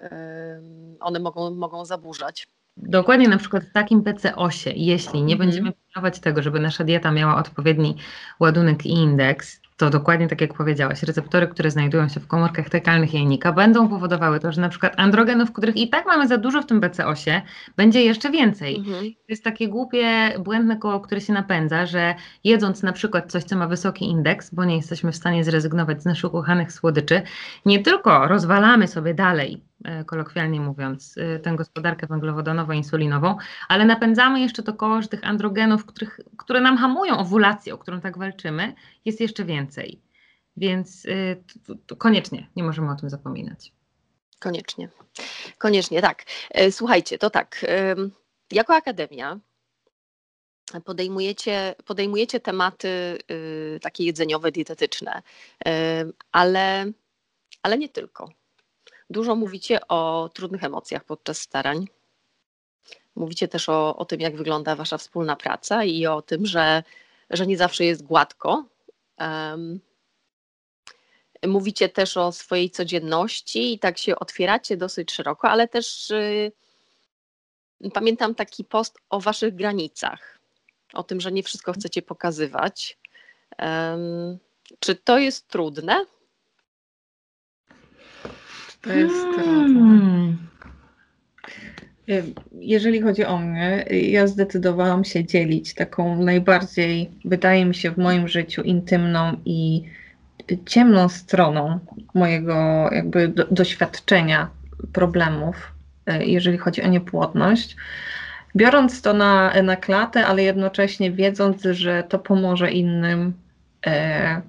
[1.00, 2.48] one mogą, mogą zaburzać.
[2.78, 5.38] Dokładnie na przykład w takim PCOSie, jeśli nie mhm.
[5.50, 7.98] będziemy pilnować tego, żeby nasza dieta miała odpowiedni
[8.40, 13.14] ładunek i indeks, to dokładnie tak jak powiedziałaś, receptory, które znajdują się w komórkach tekalnych
[13.14, 16.66] jajnika będą powodowały to, że na przykład androgenów, których i tak mamy za dużo w
[16.66, 17.42] tym BC8,
[17.78, 18.76] będzie jeszcze więcej.
[18.78, 19.04] Mhm.
[19.04, 23.58] To jest takie głupie, błędne koło, które się napędza, że jedząc na przykład coś, co
[23.58, 27.22] ma wysoki indeks, bo nie jesteśmy w stanie zrezygnować z naszych ukochanych słodyczy,
[27.66, 33.36] nie tylko rozwalamy sobie dalej E, kolokwialnie mówiąc, e, tę gospodarkę węglowodanową-insulinową,
[33.68, 38.02] ale napędzamy jeszcze to koło, że tych androgenów, których, które nam hamują owulację, o którą
[38.02, 38.74] tak walczymy,
[39.06, 39.71] jest jeszcze więcej.
[40.58, 41.36] Więc e,
[41.68, 43.72] to, to koniecznie nie możemy o tym zapominać.
[44.40, 44.90] Koniecznie.
[45.58, 46.26] Koniecznie, tak.
[46.72, 47.66] Słuchajcie, to tak.
[48.52, 49.40] Jako akademia
[50.86, 53.18] podejmujecie, podejmujecie tematy
[53.82, 55.22] takie jedzeniowe, dietetyczne,
[56.32, 56.92] ale,
[57.64, 58.30] ale nie tylko
[59.12, 61.88] Dużo mówicie o trudnych emocjach podczas starań.
[63.16, 66.84] Mówicie też o, o tym, jak wygląda Wasza wspólna praca i o tym, że,
[67.30, 68.66] że nie zawsze jest gładko.
[69.20, 69.80] Um,
[71.48, 76.52] mówicie też o swojej codzienności i tak się otwieracie dosyć szeroko, ale też y,
[77.94, 80.40] pamiętam taki post o Waszych granicach,
[80.94, 82.98] o tym, że nie wszystko chcecie pokazywać.
[83.60, 84.40] Um,
[84.80, 86.06] czy to jest trudne?
[88.82, 90.38] To jest hmm.
[92.60, 98.28] Jeżeli chodzi o mnie, ja zdecydowałam się dzielić taką najbardziej, wydaje mi się, w moim
[98.28, 99.84] życiu intymną i
[100.66, 101.80] ciemną stroną
[102.14, 104.50] mojego jakby do, doświadczenia
[104.94, 105.72] problemów,
[106.06, 107.76] e, jeżeli chodzi o niepłodność.
[108.56, 113.34] Biorąc to na, na klatę, ale jednocześnie wiedząc, że to pomoże innym,
[113.86, 114.42] e,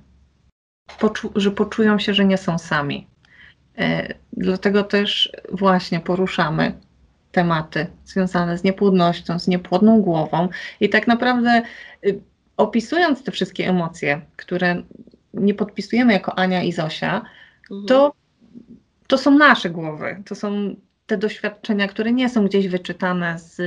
[0.98, 3.07] poczu że poczują się, że nie są sami.
[3.79, 6.72] E, dlatego też właśnie poruszamy
[7.33, 10.49] tematy związane z niepłodnością, z niepłodną głową
[10.81, 11.62] i tak naprawdę
[12.07, 12.21] y,
[12.57, 14.83] opisując te wszystkie emocje, które
[15.35, 17.23] nie podpisujemy jako Ania i Zosia,
[17.62, 17.87] mhm.
[17.87, 18.14] to,
[19.07, 23.61] to są nasze głowy, to są te doświadczenia, które nie są gdzieś wyczytane z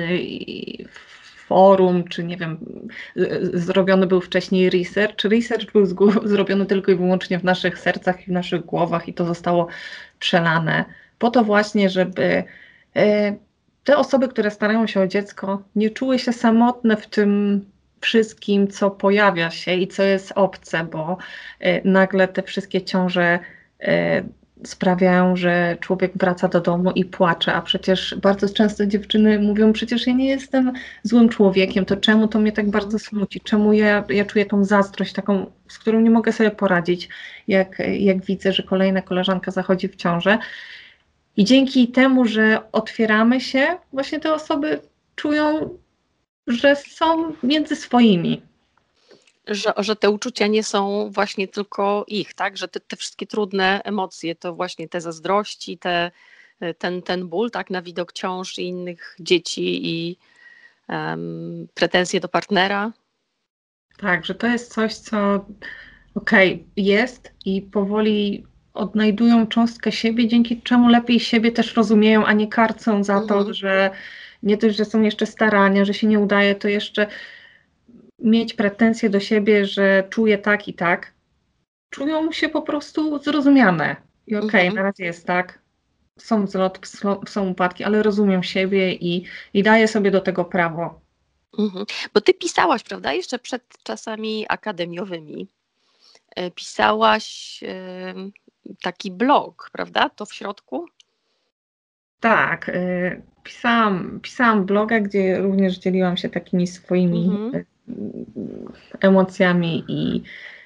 [1.47, 2.57] forum, czy nie wiem,
[3.53, 5.23] zrobiony był wcześniej research.
[5.23, 5.85] Research był
[6.27, 9.67] zrobiony tylko i wyłącznie w naszych sercach i w naszych głowach i to zostało
[10.19, 10.85] przelane
[11.19, 12.43] po to właśnie, żeby
[13.85, 17.61] te osoby, które starają się o dziecko, nie czuły się samotne w tym
[18.01, 21.17] wszystkim, co pojawia się i co jest obce, bo
[21.59, 23.39] e, nagle te wszystkie ciąże
[23.81, 24.23] e,
[24.63, 30.07] sprawiają, że człowiek wraca do domu i płacze, a przecież bardzo często dziewczyny mówią, przecież
[30.07, 34.25] ja nie jestem złym człowiekiem, to czemu to mnie tak bardzo smuci, czemu ja, ja
[34.25, 37.09] czuję tą zazdrość taką, z którą nie mogę sobie poradzić,
[37.47, 40.37] jak, jak widzę, że kolejna koleżanka zachodzi w ciążę.
[41.37, 44.81] I dzięki temu, że otwieramy się, właśnie te osoby
[45.15, 45.77] czują,
[46.47, 48.41] że są między swoimi,
[49.47, 52.57] że, że te uczucia nie są właśnie tylko ich, tak?
[52.57, 56.11] Że te, te wszystkie trudne emocje to właśnie te zazdrości, te,
[56.77, 60.17] ten, ten ból, tak, na widok ciąż i innych dzieci i
[60.89, 62.91] um, pretensje do partnera.
[63.97, 65.45] Tak, że to jest coś, co
[66.15, 68.45] okej, okay, jest i powoli
[68.75, 73.53] odnajdują cząstkę siebie, dzięki czemu lepiej siebie też rozumieją, a nie karcą za to, mhm.
[73.53, 73.91] że
[74.43, 77.07] nie dość, że są jeszcze starania, że się nie udaje, to jeszcze
[78.19, 81.13] mieć pretensje do siebie, że czuję tak i tak,
[81.89, 83.95] czują się po prostu zrozumiane.
[84.27, 84.75] I okej, okay, mhm.
[84.75, 85.59] na razie jest tak,
[86.19, 86.79] są wzloty,
[87.27, 91.01] są upadki, ale rozumiem siebie i, i daję sobie do tego prawo.
[91.59, 91.85] Mhm.
[92.13, 95.47] Bo ty pisałaś, prawda, jeszcze przed czasami akademiowymi.
[96.35, 97.59] E, pisałaś
[98.81, 100.09] taki blog, prawda?
[100.09, 100.85] To w środku?
[102.19, 102.69] Tak.
[102.69, 107.65] E, pisałam, pisałam bloga, gdzie również dzieliłam się takimi swoimi mhm
[108.99, 110.21] emocjami i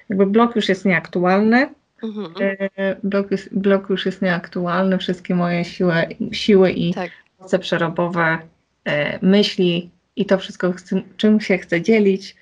[0.08, 1.68] jakby blog już jest nieaktualny.
[2.02, 2.34] Mhm.
[2.76, 5.94] E, blog, jest, blog już jest nieaktualny, wszystkie moje siły,
[6.32, 7.10] siły i tak.
[7.40, 8.38] moce przerobowe,
[8.84, 10.74] e, myśli i to wszystko,
[11.16, 12.36] czym się chcę dzielić,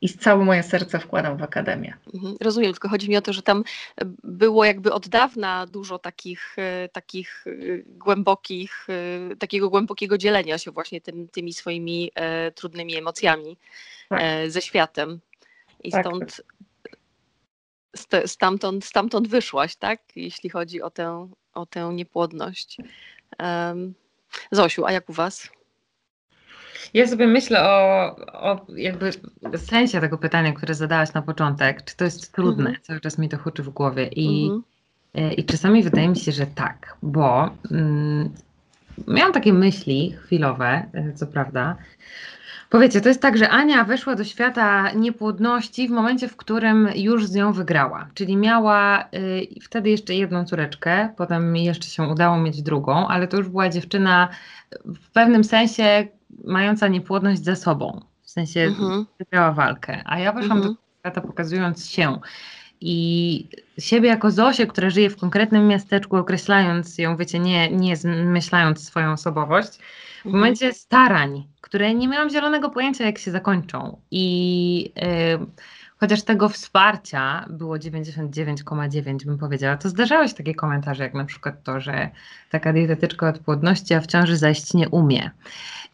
[0.00, 1.94] i całe moje serce wkładam w akademię.
[2.14, 3.64] Mhm, rozumiem, tylko chodzi mi o to, że tam
[4.24, 7.50] było jakby od dawna dużo takich, e, takich e,
[7.84, 8.86] głębokich,
[9.30, 12.10] e, takiego głębokiego dzielenia się właśnie tym, tymi swoimi
[12.54, 13.56] trudnymi emocjami
[14.08, 14.22] tak.
[14.48, 15.20] ze światem.
[15.84, 16.42] I tak, stąd,
[18.08, 18.28] tak.
[18.28, 20.00] stamtąd, stamtąd wyszłaś, tak?
[20.16, 22.78] Jeśli chodzi o tę, o tę niepłodność.
[23.38, 23.94] Um,
[24.52, 25.50] Zosiu, a jak u Was?
[26.94, 29.10] Ja sobie myślę o, o jakby
[29.56, 31.84] sensie tego pytania, które zadałaś na początek.
[31.84, 32.64] Czy to jest trudne?
[32.64, 32.82] Mhm.
[32.82, 34.06] Cały czas mi to huczy w głowie.
[34.06, 34.62] I, mhm.
[35.14, 38.30] E, i czasami wydaje mi się, że tak, bo mm,
[39.08, 41.76] miałam takie myśli chwilowe, e, co prawda.
[42.70, 47.26] Powiecie, to jest tak, że Ania weszła do świata niepłodności w momencie, w którym już
[47.26, 48.08] z nią wygrała.
[48.14, 53.36] Czyli miała y, wtedy jeszcze jedną córeczkę, potem jeszcze się udało mieć drugą, ale to
[53.36, 54.28] już była dziewczyna
[54.84, 56.08] w pewnym sensie,
[56.44, 58.00] mająca niepłodność za sobą.
[58.22, 59.06] W sensie mhm.
[59.18, 60.02] wygrała walkę.
[60.04, 60.74] A ja weszłam mhm.
[60.74, 62.18] do świata pokazując się
[62.80, 63.46] i
[63.78, 69.12] siebie jako Zosię, która żyje w konkretnym miasteczku, określając ją, wiecie, nie, nie zmyślając swoją
[69.12, 70.34] osobowość, w mhm.
[70.34, 74.00] momencie starań, które nie miałam zielonego pojęcia, jak się zakończą.
[74.10, 75.46] I yy,
[76.00, 81.62] chociaż tego wsparcia było 99,9 bym powiedziała, to zdarzały się takie komentarze, jak na przykład
[81.62, 82.10] to, że
[82.50, 85.30] taka dietetyczka od płodności, a w ciąży zajść nie umie.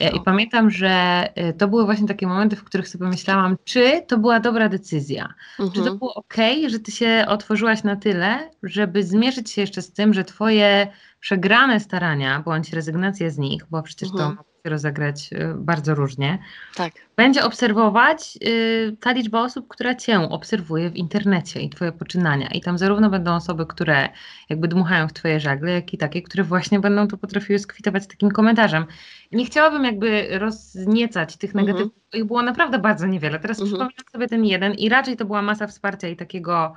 [0.00, 0.22] E, I no.
[0.22, 0.88] pamiętam, że
[1.34, 5.34] e, to były właśnie takie momenty, w których sobie myślałam, czy to była dobra decyzja,
[5.58, 5.70] mhm.
[5.70, 5.98] czy to mhm.
[5.98, 6.34] było ok,
[6.66, 10.86] że ty się otworzyłaś na tyle, żeby zmierzyć się jeszcze z tym, że twoje
[11.24, 14.36] przegrane starania, bądź rezygnację z nich, bo przecież mhm.
[14.36, 16.38] to rozegrać y, bardzo różnie.
[16.74, 16.92] Tak.
[17.16, 22.48] Będzie obserwować y, ta liczba osób, która Cię obserwuje w internecie i Twoje poczynania.
[22.48, 24.08] I tam zarówno będą osoby, które
[24.48, 28.30] jakby dmuchają w Twoje żagle, jak i takie, które właśnie będą to potrafiły skwitować takim
[28.30, 28.86] komentarzem.
[29.32, 32.22] Nie chciałabym jakby rozniecać tych negatywów, mhm.
[32.22, 33.38] ich było naprawdę bardzo niewiele.
[33.40, 33.68] Teraz mhm.
[33.68, 36.74] przypominam sobie ten jeden i raczej to była masa wsparcia i takiego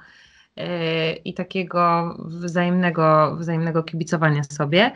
[1.26, 4.92] i takiego wzajemnego, wzajemnego kibicowania sobie,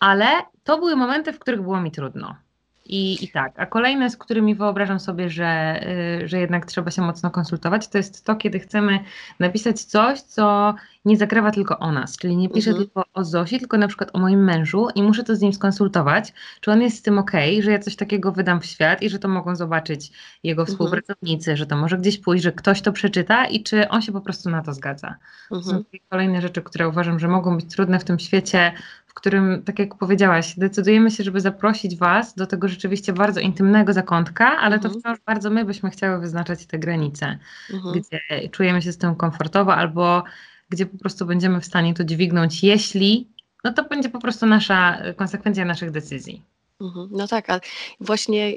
[0.00, 0.26] ale
[0.64, 2.36] to były momenty, w których było mi trudno.
[2.84, 5.80] I, I tak, a kolejne, z którymi wyobrażam sobie, że,
[6.22, 8.98] y, że jednak trzeba się mocno konsultować, to jest to, kiedy chcemy
[9.38, 12.86] napisać coś, co nie zakrawa tylko o nas, czyli nie piszę mhm.
[12.86, 16.32] tylko o Zosi, tylko na przykład o moim mężu i muszę to z nim skonsultować,
[16.60, 19.18] czy on jest z tym ok, że ja coś takiego wydam w świat i że
[19.18, 20.74] to mogą zobaczyć jego mhm.
[20.74, 21.56] współpracownicy, mhm.
[21.56, 24.50] że to może gdzieś pójść, że ktoś to przeczyta i czy on się po prostu
[24.50, 25.14] na to zgadza.
[25.52, 25.62] Mhm.
[25.62, 28.72] Są kolejne rzeczy, które uważam, że mogą być trudne w tym świecie
[29.12, 33.92] w którym, tak jak powiedziałaś, decydujemy się, żeby zaprosić Was do tego rzeczywiście bardzo intymnego
[33.92, 34.94] zakątka, ale mhm.
[34.94, 37.38] to wciąż bardzo my byśmy chciały wyznaczać te granice,
[37.72, 38.00] mhm.
[38.00, 40.24] gdzie czujemy się z tym komfortowo albo
[40.68, 43.28] gdzie po prostu będziemy w stanie to dźwignąć, jeśli,
[43.64, 46.42] no to będzie po prostu nasza konsekwencja naszych decyzji.
[46.80, 47.08] Mhm.
[47.10, 47.60] No tak, a
[48.00, 48.52] właśnie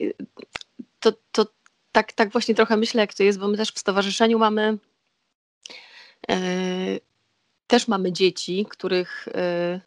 [1.00, 1.46] to, to
[1.91, 4.78] tak, tak właśnie trochę myślę, jak to jest, bo my też w stowarzyszeniu mamy
[6.30, 6.36] e,
[7.68, 9.82] też mamy dzieci, których e,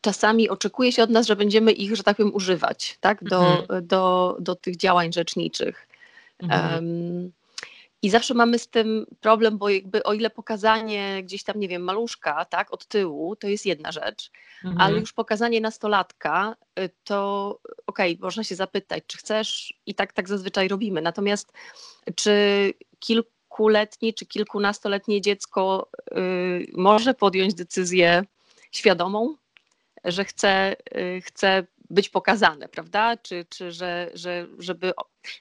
[0.00, 3.24] czasami oczekuje się od nas, że będziemy ich, że tak powiem, używać tak?
[3.24, 3.86] do, mhm.
[3.86, 5.88] do, do tych działań rzeczniczych.
[6.42, 6.74] Mhm.
[6.74, 7.32] Um,
[8.02, 11.82] i zawsze mamy z tym problem, bo jakby o ile pokazanie gdzieś tam, nie wiem,
[11.82, 14.30] maluszka, tak, od tyłu, to jest jedna rzecz,
[14.64, 14.80] mhm.
[14.80, 17.48] ale już pokazanie nastolatka, y, to
[17.86, 21.02] okej, okay, można się zapytać, czy chcesz i tak, tak zazwyczaj robimy.
[21.02, 21.52] Natomiast
[22.14, 22.32] czy
[22.98, 28.22] kilkuletnie czy kilkunastoletnie dziecko y, może podjąć decyzję
[28.72, 29.36] świadomą,
[30.12, 33.16] że chce, y, chce być pokazane, prawda?
[33.16, 34.92] Czy, czy że, że, żeby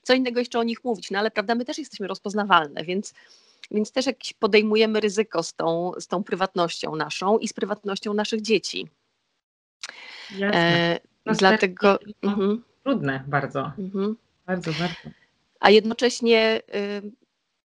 [0.01, 3.13] co innego jeszcze o nich mówić, no ale prawda, my też jesteśmy rozpoznawalne, więc,
[3.71, 8.41] więc też jakieś podejmujemy ryzyko z tą, z tą prywatnością naszą i z prywatnością naszych
[8.41, 8.87] dzieci.
[10.31, 10.99] Jasne.
[11.25, 11.99] E, dlatego.
[12.21, 12.63] Mhm.
[12.83, 13.71] Trudne bardzo.
[13.77, 14.17] Mhm.
[14.45, 14.95] Bardzo, bardzo.
[15.59, 17.11] A jednocześnie y,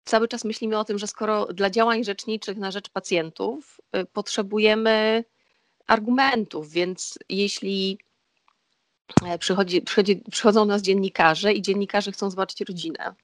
[0.04, 5.24] cały czas myślimy o tym, że skoro dla działań rzeczniczych na rzecz pacjentów y, potrzebujemy
[5.88, 7.98] argumentów, więc jeśli
[9.26, 13.14] e, przychodzi, przychodzi, przychodzą nas dziennikarze i dziennikarze chcą zobaczyć rodzinę.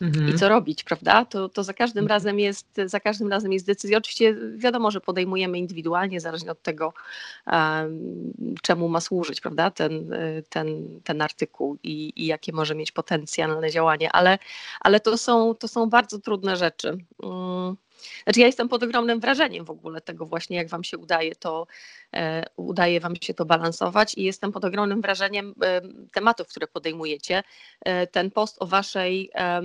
[0.00, 0.28] Mhm.
[0.28, 1.24] I co robić, prawda?
[1.24, 2.16] To, to za każdym mhm.
[2.16, 3.98] razem jest, za każdym razem jest decyzja.
[3.98, 6.92] Oczywiście wiadomo, że podejmujemy indywidualnie, zależnie od tego,
[7.46, 10.14] um, czemu ma służyć, prawda, ten,
[10.48, 14.38] ten, ten artykuł i, i jakie może mieć potencjalne działanie, ale,
[14.80, 16.98] ale to, są, to są bardzo trudne rzeczy.
[17.18, 17.76] Um,
[18.24, 21.66] Znaczy ja jestem pod ogromnym wrażeniem w ogóle tego właśnie, jak wam się udaje to,
[22.14, 25.80] e, udaje wam się to balansować i jestem pod ogromnym wrażeniem e,
[26.12, 27.42] tematów, które podejmujecie.
[27.80, 29.62] E, ten post o waszej, e,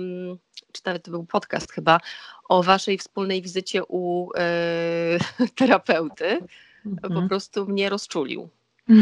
[0.72, 2.00] czy nawet to był podcast chyba,
[2.48, 5.18] o waszej wspólnej wizycie u e,
[5.58, 6.38] terapeuty,
[6.86, 7.22] mhm.
[7.22, 8.48] po prostu mnie rozczulił.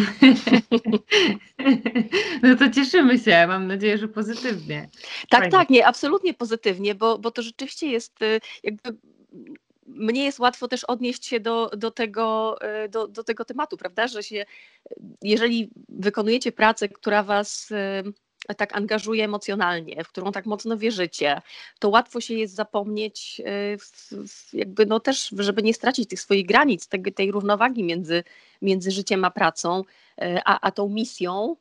[2.43, 4.89] No to cieszymy się, mam nadzieję, że pozytywnie.
[5.29, 5.51] Tak, Fajnie.
[5.51, 8.97] tak, nie, absolutnie pozytywnie, bo, bo to rzeczywiście jest y, jakby
[9.87, 14.09] mnie jest łatwo też odnieść się do, do, tego, y, do, do tego tematu, prawda?
[14.09, 14.45] Że się,
[15.23, 21.43] jeżeli wykonujecie pracę, która was y, tak angażuje emocjonalnie, w którą tak mocno wierzycie,
[21.79, 23.77] to łatwo się jest zapomnieć, e,
[24.53, 28.25] jakby no też, żeby nie stracić tych swoich granic, tej, tej równowagi między,
[28.63, 29.83] między życiem a pracą,
[30.19, 31.57] e, a, a tą misją.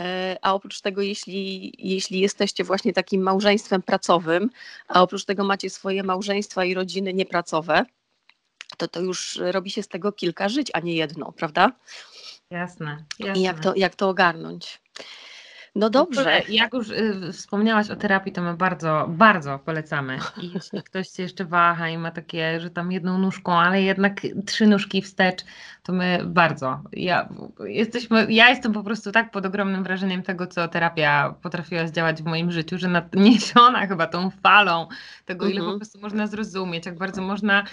[0.00, 4.50] E, a oprócz tego, jeśli, jeśli jesteście właśnie takim małżeństwem pracowym,
[4.88, 7.84] a oprócz tego macie swoje małżeństwa i rodziny niepracowe,
[8.76, 11.72] to to już robi się z tego kilka żyć, a nie jedno, prawda?
[12.50, 13.04] Jasne.
[13.18, 13.40] jasne.
[13.40, 14.80] I jak to, jak to ogarnąć?
[15.74, 16.42] No dobrze.
[16.48, 20.18] Jak już y, wspomniałaś o terapii, to my bardzo, bardzo polecamy.
[20.42, 24.20] I jeśli ktoś się jeszcze waha i ma takie, że tam jedną nóżką, ale jednak
[24.46, 25.44] trzy nóżki wstecz,
[25.82, 26.82] to my bardzo.
[26.92, 27.28] Ja,
[27.64, 32.26] jesteśmy, ja jestem po prostu tak pod ogromnym wrażeniem tego, co terapia potrafiła zdziałać w
[32.26, 34.88] moim życiu, że niesiona chyba tą falą
[35.24, 35.72] tego, ile mhm.
[35.72, 37.64] po prostu można zrozumieć, jak bardzo można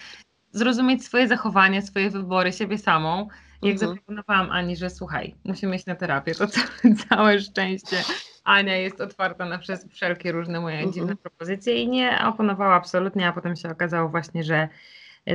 [0.52, 3.28] zrozumieć swoje zachowanie, swoje wybory, siebie samą
[3.62, 3.90] jak mhm.
[3.90, 7.98] zaproponowałam Ani, że słuchaj, musimy iść na terapię, to całe, całe szczęście.
[8.44, 9.60] Ania jest otwarta na
[9.92, 10.94] wszelkie różne moje mhm.
[10.94, 14.70] dziwne propozycje i nie oponowała absolutnie, a potem się okazało właśnie, że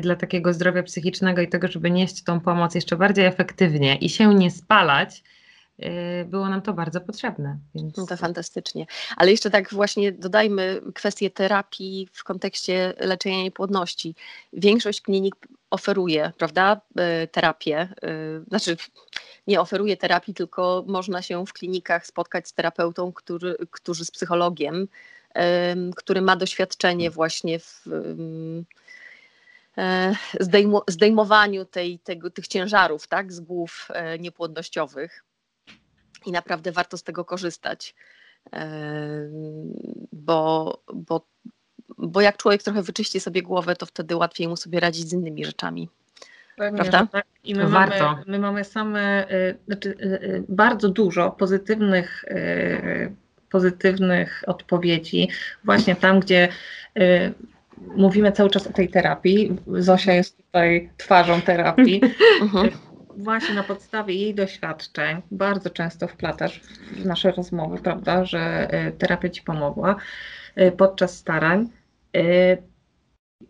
[0.00, 4.34] dla takiego zdrowia psychicznego i tego, żeby nieść tą pomoc jeszcze bardziej efektywnie i się
[4.34, 5.22] nie spalać,
[6.26, 7.58] było nam to bardzo potrzebne.
[7.74, 7.96] Więc...
[7.96, 8.86] No to fantastycznie.
[9.16, 14.14] Ale jeszcze tak właśnie dodajmy kwestię terapii w kontekście leczenia niepłodności.
[14.52, 15.34] Większość klinik
[15.70, 16.80] oferuje, prawda,
[17.24, 18.76] y, terapię, y, znaczy
[19.46, 24.88] nie oferuje terapii, tylko można się w klinikach spotkać z terapeutą, który, który z psychologiem,
[25.96, 27.84] który ma doświadczenie właśnie w
[29.78, 30.14] e,
[30.88, 35.24] zdejmowaniu tej, tego, tych ciężarów tak, z głów e, niepłodnościowych
[36.26, 37.94] i naprawdę warto z tego korzystać.
[40.12, 41.26] Bo, bo,
[41.98, 45.44] bo jak człowiek trochę wyczyści sobie głowę, to wtedy łatwiej mu sobie radzić z innymi
[45.44, 45.88] rzeczami.
[46.56, 47.06] Pewnie, Prawda?
[47.12, 47.26] Tak.
[47.44, 48.04] I my warto.
[48.04, 52.24] mamy, my mamy same, y, znaczy, y, y, bardzo dużo pozytywnych,
[53.50, 55.28] pozytywnych odpowiedzi,
[55.64, 56.48] właśnie tam, gdzie
[57.96, 59.56] mówimy cały czas o tej terapii.
[59.66, 62.00] Zosia jest tutaj twarzą terapii.
[63.16, 66.60] Właśnie na podstawie jej doświadczeń bardzo często wplatasz
[66.92, 69.96] w nasze rozmowy, prawda, że e, terapia ci pomogła
[70.54, 71.68] e, podczas starań.
[72.16, 72.56] E,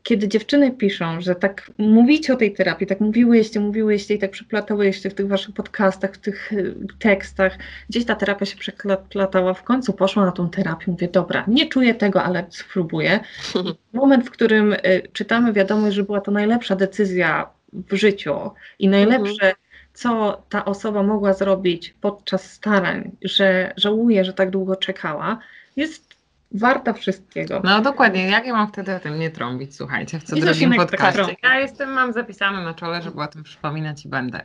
[0.03, 5.11] kiedy dziewczyny piszą, że tak mówicie o tej terapii, tak mówiłyście, mówiłyście i tak przyplatałyście
[5.11, 6.53] w tych waszych podcastach, w tych
[6.98, 7.59] tekstach,
[7.90, 11.94] gdzieś ta terapia się przeplatała, w końcu poszła na tą terapię, mówię, dobra, nie czuję
[11.94, 13.20] tego, ale spróbuję.
[13.92, 14.75] Moment, w którym
[15.12, 19.54] czytamy wiadomość, że była to najlepsza decyzja w życiu i najlepsze, mhm.
[19.92, 25.38] co ta osoba mogła zrobić podczas starań, że żałuje, że tak długo czekała,
[25.76, 26.12] jest
[26.54, 27.61] warta wszystkiego.
[27.64, 31.37] No dokładnie, jak ja mam wtedy o tym nie trąbić, słuchajcie, w co drugim podcaście.
[31.42, 34.40] Ja jestem, mam zapisane na czole, żeby o tym przypominać i będę.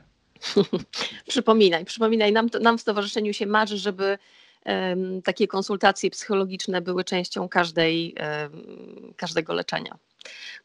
[1.28, 2.32] przypominaj, przypominaj.
[2.32, 4.18] Nam, nam w stowarzyszeniu się marzy, żeby
[4.66, 9.98] um, takie konsultacje psychologiczne były częścią każdej, um, każdego leczenia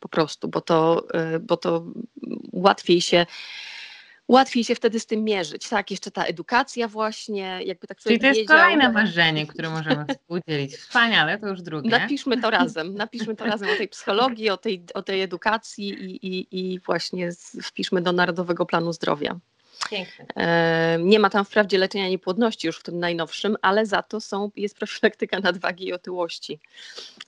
[0.01, 1.85] po prostu, bo to, y, bo to
[2.53, 3.27] łatwiej się
[4.29, 5.69] łatwiej się wtedy z tym mierzyć.
[5.69, 10.05] Tak, jeszcze ta edukacja właśnie, jakby tak Czyli to jest wiedział, kolejne marzenie, które możemy
[10.15, 10.77] współdzielić.
[10.77, 11.91] Wspaniale, to już drugie.
[11.91, 16.27] Napiszmy to razem, napiszmy to razem o tej psychologii, o tej, o tej edukacji i,
[16.27, 17.31] i, i właśnie
[17.63, 19.39] wpiszmy do Narodowego Planu Zdrowia.
[19.91, 20.27] Piękne.
[21.01, 24.77] Nie ma tam wprawdzie leczenia niepłodności już w tym najnowszym, ale za to są, jest
[24.77, 26.61] profilaktyka nadwagi i otyłości.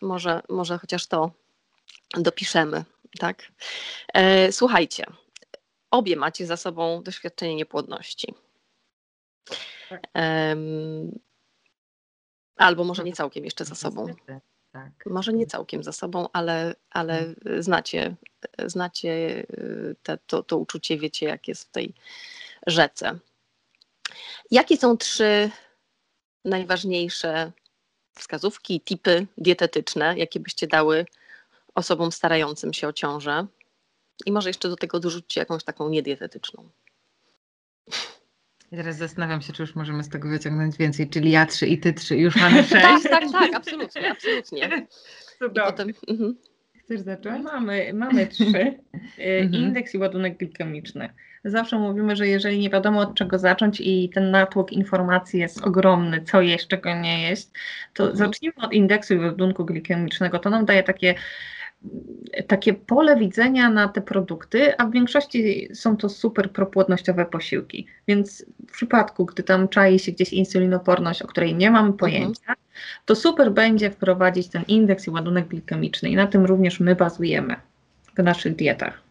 [0.00, 1.30] Może, może chociaż to
[2.16, 2.85] dopiszemy.
[3.18, 3.52] Tak?
[4.14, 5.04] E, słuchajcie,
[5.90, 8.35] obie macie za sobą doświadczenie niepłodności.
[9.88, 10.02] Tak.
[12.57, 14.06] Albo może nie całkiem jeszcze za sobą.
[14.73, 15.06] Tak.
[15.06, 17.62] Może nie całkiem za sobą, ale, ale mhm.
[17.62, 18.14] znacie,
[18.66, 21.94] znacie e, te, to, to uczucie, wiecie, jak jest w tej
[22.66, 23.18] rzece.
[24.50, 25.50] Jakie są trzy
[26.44, 27.52] najważniejsze
[28.14, 31.06] wskazówki, tipy dietetyczne, jakie byście dały
[31.75, 33.46] osobom starającym się o ciążę.
[34.27, 36.68] I może jeszcze do tego dorzućcie jakąś taką niedietetyczną.
[38.72, 41.79] I teraz zastanawiam się, czy już możemy z tego wyciągnąć więcej, czyli ja trzy i
[41.79, 42.83] ty trzy, już mamy sześć.
[42.83, 44.87] tak, tak, tak, absolutnie, absolutnie.
[45.38, 45.70] Cudownie.
[45.70, 46.37] Potem, mhm.
[46.85, 47.44] Chcesz zacząć?
[47.44, 48.79] Mamy, mamy trzy.
[49.18, 49.54] Mhm.
[49.54, 51.08] Indeks i ładunek glikemiczny.
[51.44, 56.22] Zawsze mówimy, że jeżeli nie wiadomo od czego zacząć i ten natłok informacji jest ogromny,
[56.22, 57.48] co jeść, czego nie jeść,
[57.94, 58.18] to mhm.
[58.18, 60.38] zacznijmy od indeksu i ładunku glikemicznego.
[60.38, 61.14] To nam daje takie
[62.46, 67.87] takie pole widzenia na te produkty, a w większości są to super propłodnościowe posiłki.
[68.08, 72.58] Więc w przypadku, gdy tam czai się gdzieś insulinoporność, o której nie mamy pojęcia, mhm.
[73.04, 77.56] to super będzie wprowadzić ten indeks i ładunek glikemiczny i na tym również my bazujemy
[78.16, 79.02] w naszych dietach.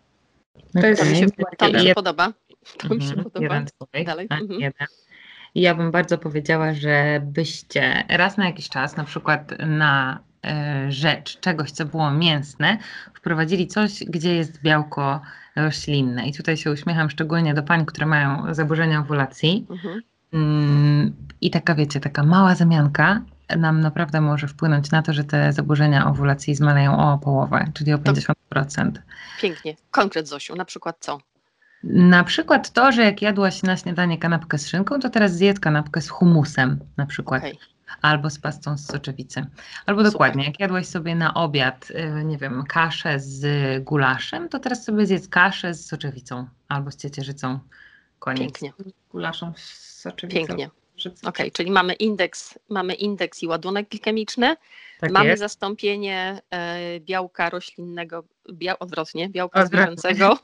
[0.81, 1.25] To, jest, mi się,
[1.57, 2.33] to mi się podoba.
[2.77, 3.23] To mi się mhm.
[3.23, 3.55] podoba.
[3.55, 4.27] Jeden Dalej.
[4.29, 4.59] Mhm.
[4.59, 4.87] Jeden.
[5.55, 10.19] I ja bym bardzo powiedziała, żebyście raz na jakiś czas, na przykład na
[10.89, 12.77] rzecz, czegoś, co było mięsne,
[13.13, 15.21] wprowadzili coś, gdzie jest białko
[15.55, 16.27] roślinne.
[16.27, 19.67] I tutaj się uśmiecham szczególnie do pań, które mają zaburzenia owulacji.
[19.69, 20.01] Mhm.
[20.33, 23.21] Mm, I taka, wiecie, taka mała zamianka
[23.57, 27.97] nam naprawdę może wpłynąć na to, że te zaburzenia owulacji zmaleją o połowę, czyli o
[27.97, 28.91] 50%.
[29.41, 29.75] Pięknie.
[29.91, 31.17] Konkret, Zosiu, na przykład co?
[31.83, 36.01] Na przykład to, że jak jadłaś na śniadanie kanapkę z szynką, to teraz zjedz kanapkę
[36.01, 37.43] z humusem na przykład.
[37.43, 39.45] Okay albo z pastą z soczewicy.
[39.85, 44.83] Albo dokładnie, jak jadłaś sobie na obiad, y, nie wiem, kaszę z gulaszem, to teraz
[44.83, 47.59] sobie zjedz kaszę z soczewicą albo z ciecierzycą.
[48.19, 48.39] Koniec.
[48.39, 48.73] Pięknie.
[49.09, 50.47] Gulaszą z soczewicą.
[50.47, 50.82] Pięknie.
[51.09, 54.55] Okej, okay, czyli mamy indeks, mamy indeks i ładunek glikemiczny,
[54.99, 55.39] tak mamy jest.
[55.39, 58.23] zastąpienie e, białka roślinnego,
[58.53, 59.95] biał, odwrotnie, białka odwrotnie.
[59.97, 60.37] zwierzęcego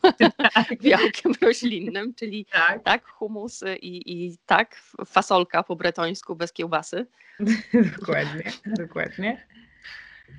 [0.54, 0.80] tak.
[0.84, 7.06] białkiem roślinnym, czyli tak, tak humusy i, i tak, fasolka po bretońsku bez kiełbasy.
[8.00, 9.48] dokładnie, dokładnie.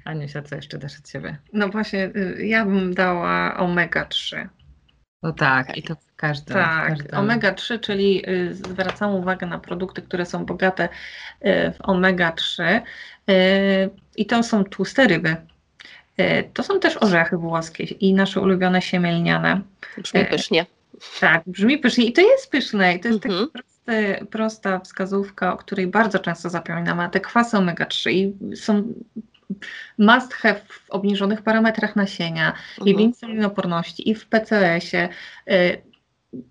[0.05, 1.39] Aniusia, co jeszcze dasz od siebie?
[1.53, 4.49] No właśnie, y, ja bym dała omega-3.
[5.23, 5.77] No tak, okay.
[5.77, 6.55] i to w każdym.
[6.55, 12.81] Tak, omega-3, czyli y, zwracam uwagę na produkty, które są bogate y, w omega-3
[14.16, 15.37] i to są tłuste ryby.
[16.55, 19.61] To są też orzechy włoskie i nasze ulubione siemielniane.
[19.99, 20.66] Brzmi pysznie.
[21.21, 23.49] Tak, brzmi pysznie i to jest pyszne i to jest mhm.
[23.53, 28.93] taki prosty, prosta wskazówka, o której bardzo często zapominamy, a te kwasy omega-3 są
[29.98, 32.88] must have w obniżonych parametrach nasienia mhm.
[32.88, 35.09] i w insulinoporności i w PCS-ie.
[35.51, 35.82] Y,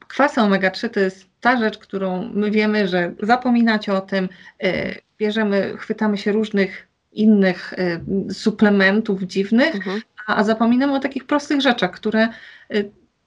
[0.08, 4.30] kwasy omega-3 to jest ta rzecz, którą my wiemy, że zapominać o tym,
[4.64, 10.02] y, bierzemy, chwytamy się różnych innych y, suplementów dziwnych, mhm.
[10.28, 12.28] a, zapominamy o takich prostych rzeczach, które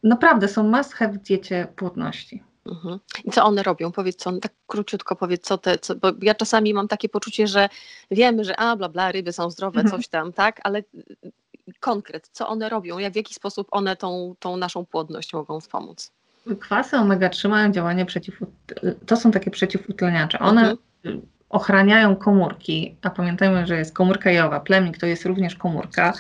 [0.03, 2.43] naprawdę są must have w diecie płodności.
[2.67, 2.99] Mhm.
[3.25, 3.93] I co one robią?
[3.93, 7.69] Powiedz, co, tak króciutko powiedz, co te, co, bo ja czasami mam takie poczucie, że
[8.11, 9.97] wiemy, że a, bla, bla, ryby są zdrowe, mhm.
[9.97, 11.33] coś tam, tak, ale y,
[11.81, 16.13] konkret, co one robią, jak, w jaki sposób one tą, tą naszą płodność mogą wspomóc?
[16.61, 18.39] Kwasy omega-3 mają działanie przeciw,
[19.07, 20.39] to są takie przeciwutleniacze.
[20.39, 21.23] One mhm.
[21.49, 26.13] ochraniają komórki, a pamiętajmy, że jest komórka jowa, plemnik to jest również komórka,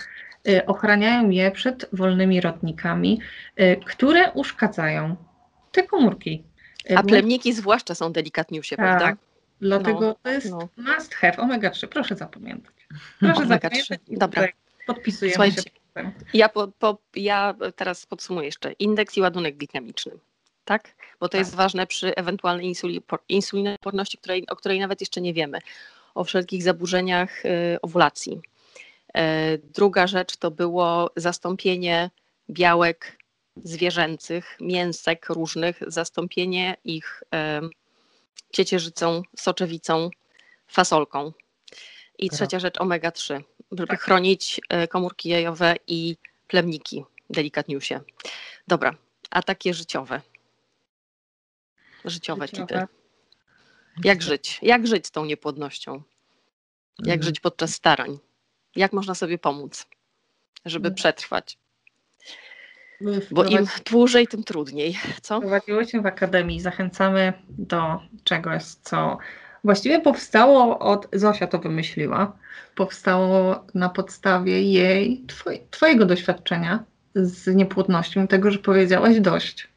[0.49, 3.21] y, ochraniają je przed wolnymi rodnikami,
[3.61, 5.17] y, które uszkadzają
[5.73, 6.43] te komórki.
[6.97, 9.23] A plemniki zwłaszcza są delikatniusie, tak, prawda?
[9.61, 10.69] Dlatego no, to jest no.
[10.77, 12.75] must have, omega-3, proszę zapamiętać.
[13.21, 13.99] Proszę zapamiętać.
[14.09, 14.49] Dobra.
[14.87, 16.13] Podpisujemy Słuchajcie, się.
[16.35, 18.73] Ja, po, po, ja teraz podsumuję jeszcze.
[18.73, 20.13] Indeks i ładunek glikemiczny.
[20.65, 20.95] Tak?
[21.21, 21.39] Bo to tak.
[21.39, 22.73] jest ważne przy ewentualnej
[23.29, 25.59] insulinoporności, której, o której nawet jeszcze nie wiemy.
[26.15, 28.41] O wszelkich zaburzeniach y, owulacji.
[29.15, 32.11] E, druga rzecz to było zastąpienie
[32.51, 33.19] białek
[33.57, 37.23] zwierzęcych, mięsek różnych, zastąpienie ich
[38.53, 40.11] ciecierzycą, soczewicą,
[40.69, 41.33] fasolką.
[42.19, 43.43] I trzecia rzecz omega-3,
[43.73, 44.01] żeby tak.
[44.01, 46.17] chronić e, komórki jajowe i
[46.49, 48.01] plemniki, delikatniusie.
[48.69, 48.95] Dobra,
[49.31, 50.21] a takie życiowe.
[52.05, 52.89] Życiowe, życiowe.
[54.05, 54.59] Jak żyć?
[54.63, 56.03] Jak żyć z tą niepłodnością?
[56.99, 57.23] Jak mhm.
[57.23, 58.19] żyć podczas starań?
[58.77, 59.87] Jak można sobie pomóc,
[60.65, 60.95] żeby mhm.
[60.95, 61.59] przetrwać?
[63.31, 64.99] Bo im dłużej, tym trudniej.
[65.23, 65.41] Co?
[65.41, 66.61] Prowadziłyśmy w Akademii.
[66.61, 69.19] Zachęcamy do czegoś, co
[69.65, 71.09] właściwie powstało od.
[71.13, 72.33] Zosia to wymyśliła.
[72.75, 76.85] Powstało na podstawie jej, twoj, Twojego doświadczenia
[77.15, 79.69] z niepłodnością, tego, że powiedziałaś dość.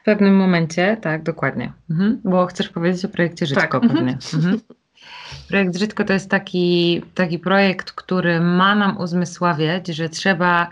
[0.00, 1.72] W pewnym momencie, tak, dokładnie.
[1.90, 2.20] Mhm.
[2.24, 3.92] Bo chcesz powiedzieć o projekcie Żytko tak.
[3.92, 4.18] pewnie.
[4.34, 4.60] Mhm.
[5.48, 10.68] Projekt Żytko to jest taki, taki projekt, który ma nam uzmysławiać, że trzeba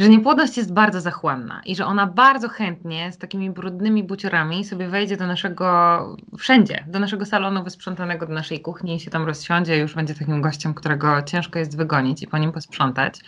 [0.00, 4.88] że niepłodność jest bardzo zachłanna i że ona bardzo chętnie z takimi brudnymi buciorami sobie
[4.88, 9.78] wejdzie do naszego, wszędzie, do naszego salonu wysprzątanego, do naszej kuchni i się tam rozsiądzie
[9.78, 13.20] już będzie takim gościem, którego ciężko jest wygonić i po nim posprzątać.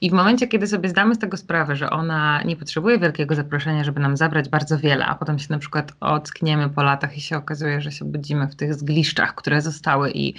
[0.00, 3.84] I w momencie, kiedy sobie zdamy z tego sprawę, że ona nie potrzebuje wielkiego zaproszenia,
[3.84, 7.36] żeby nam zabrać bardzo wiele, a potem się na przykład ockniemy po latach i się
[7.36, 10.34] okazuje, że się budzimy w tych zgliszczach, które zostały i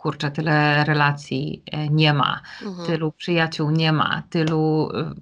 [0.00, 2.86] kurczę, tyle relacji e, nie ma, mhm.
[2.86, 5.14] tylu przyjaciół nie ma, tylu, e,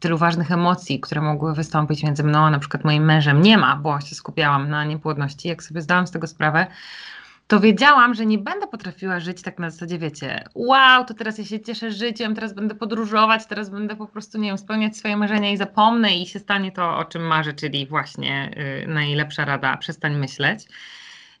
[0.00, 3.76] tylu ważnych emocji, które mogły wystąpić między mną a na przykład moim mężem nie ma,
[3.76, 5.48] bo się skupiałam na niepłodności.
[5.48, 6.66] Jak sobie zdałam z tego sprawę,
[7.46, 11.44] to wiedziałam, że nie będę potrafiła żyć tak na zasadzie, wiecie, wow, to teraz ja
[11.44, 15.50] się cieszę życiem, teraz będę podróżować, teraz będę po prostu, nie wiem, spełniać swoje marzenia
[15.50, 18.50] i zapomnę i się stanie to, o czym marzę, czyli właśnie
[18.84, 20.66] y, najlepsza rada, przestań myśleć.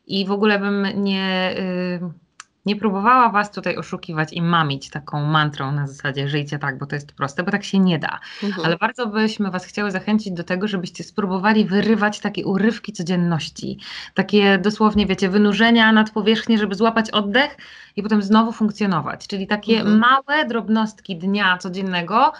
[0.06, 1.54] I w ogóle bym nie...
[1.58, 2.23] Y,
[2.66, 6.94] nie próbowała Was tutaj oszukiwać i mamić taką mantrą na zasadzie żyjcie tak, bo to
[6.94, 8.20] jest proste, bo tak się nie da.
[8.42, 8.66] Mhm.
[8.66, 13.78] Ale bardzo byśmy Was chciały zachęcić do tego, żebyście spróbowali wyrywać takie urywki codzienności.
[14.14, 17.56] Takie dosłownie, wiecie, wynurzenia nad powierzchnię, żeby złapać oddech
[17.96, 19.26] i potem znowu funkcjonować.
[19.26, 19.98] Czyli takie mhm.
[19.98, 22.32] małe drobnostki dnia codziennego,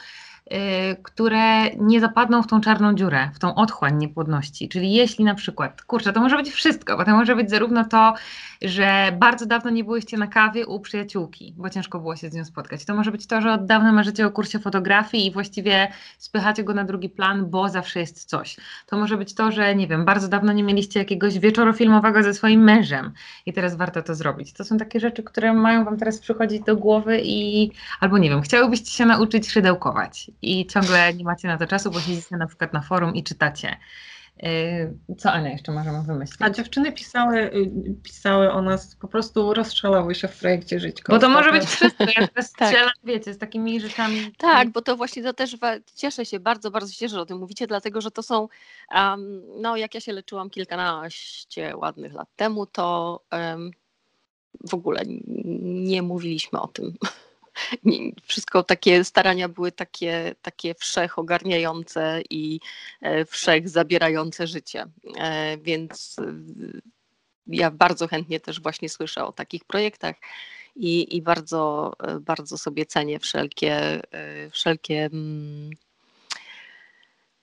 [1.02, 4.68] które nie zapadną w tą czarną dziurę, w tą otchłań niepłodności.
[4.68, 8.14] Czyli jeśli na przykład, kurczę, to może być wszystko, bo to może być zarówno to,
[8.62, 12.44] że bardzo dawno nie byłyście na kawie u przyjaciółki, bo ciężko było się z nią
[12.44, 12.84] spotkać.
[12.84, 15.88] To może być to, że od dawna marzycie o kursie fotografii i właściwie
[16.18, 18.56] spychacie go na drugi plan, bo zawsze jest coś.
[18.86, 22.34] To może być to, że nie wiem, bardzo dawno nie mieliście jakiegoś wieczoru filmowego ze
[22.34, 23.12] swoim mężem
[23.46, 24.52] i teraz warto to zrobić.
[24.52, 27.70] To są takie rzeczy, które mają wam teraz przychodzić do głowy i
[28.00, 32.00] albo nie wiem, chciałybyście się nauczyć szydełkować i ciągle nie macie na to czasu, bo
[32.00, 33.76] siedzicie na przykład na forum i czytacie.
[34.42, 36.42] Y, co Ania jeszcze możemy wymyślić?
[36.42, 41.12] A dziewczyny pisały, y, pisały o nas, po prostu rozstrzelały się w projekcie Żyćko.
[41.12, 42.68] Bo to może być wszystko, ja teraz tak.
[42.68, 44.32] strzelam, wiecie, z takimi rzeczami.
[44.38, 45.56] Tak, bo to właśnie to też
[45.94, 48.48] cieszę się, bardzo, bardzo się cieszę, że o tym mówicie, dlatego, że to są,
[48.94, 53.70] um, no jak ja się leczyłam kilkanaście ładnych lat temu, to um,
[54.68, 55.02] w ogóle
[55.62, 56.92] nie mówiliśmy o tym
[58.26, 62.60] wszystko takie starania były takie, takie wszechogarniające i
[63.00, 64.86] e, wszech zabierające życie.
[65.18, 66.34] E, więc e,
[67.46, 70.16] ja bardzo chętnie też właśnie słyszę o takich projektach
[70.76, 74.02] i, i bardzo, bardzo sobie cenię wszelkie,
[74.50, 75.70] wszelkie mm,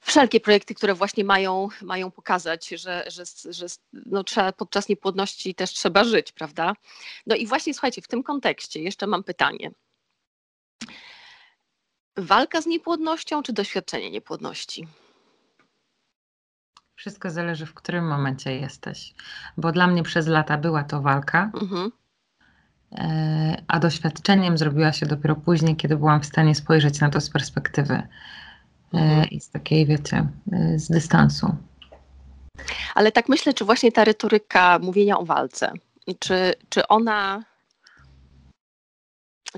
[0.02, 5.70] wszelkie projekty, które właśnie mają, mają pokazać, że, że, że no trzeba, podczas niepłodności też
[5.70, 6.74] trzeba żyć, prawda?
[7.28, 9.72] No i właśnie słuchajcie, w tym kontekście jeszcze mam pytanie.
[12.18, 14.88] Walka z niepłodnością czy doświadczenie niepłodności?
[16.96, 19.14] Wszystko zależy, w którym momencie jesteś.
[19.58, 21.92] Bo dla mnie przez lata była to walka, mhm.
[22.92, 27.30] E, a doświadczeniem zrobiła się dopiero później, kiedy byłam w stanie spojrzeć na to z
[27.30, 28.08] perspektywy e,
[28.94, 29.30] mhm.
[29.30, 31.56] i z takiej, wiecie, e, z dystansu.
[32.96, 35.74] Ale tak myślę, czy właśnie ta retoryka mówienia o walce,
[36.20, 37.44] czy, czy ona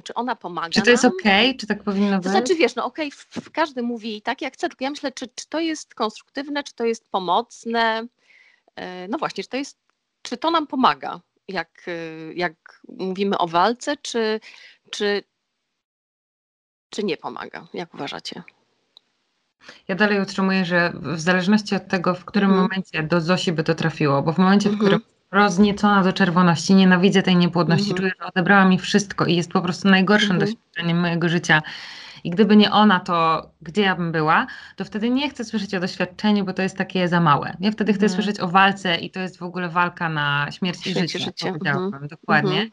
[0.02, 0.70] czy ona pomaga.
[0.70, 1.50] Czy to jest okej?
[1.50, 1.60] Okay?
[1.60, 2.24] Czy tak powinno być?
[2.24, 5.28] To znaczy, wiesz, no okej, okay, każdy mówi tak jak chce, tylko ja myślę, czy,
[5.28, 8.08] czy to jest konstruktywne, czy to jest pomocne.
[8.76, 9.78] E, no właśnie, czy to, jest,
[10.22, 14.40] czy to nam pomaga, jak, e, jak mówimy o walce, czy,
[14.92, 15.24] czy,
[16.90, 17.68] czy nie pomaga?
[17.74, 18.44] Jak uważacie?
[19.88, 22.62] Ja dalej utrzymuję, że w zależności od tego, w którym mm.
[22.62, 26.76] momencie do Zosi by to trafiło, bo w momencie, w którym mhm rozniecona do czerwoności,
[26.76, 27.98] nienawidzę tej niepłodności, mhm.
[27.98, 30.40] czuję, że odebrała mi wszystko i jest po prostu najgorszym mhm.
[30.40, 31.62] doświadczeniem mojego życia.
[32.24, 35.80] I gdyby nie ona, to gdzie ja bym była, to wtedy nie chcę słyszeć o
[35.80, 37.58] doświadczeniu, bo to jest takie za małe.
[37.60, 38.16] Ja wtedy chcę mhm.
[38.22, 41.20] słyszeć o walce i to jest w ogóle walka na śmierć, i życie.
[41.20, 41.50] życie.
[41.50, 42.08] Mhm.
[42.08, 42.70] Dokładnie.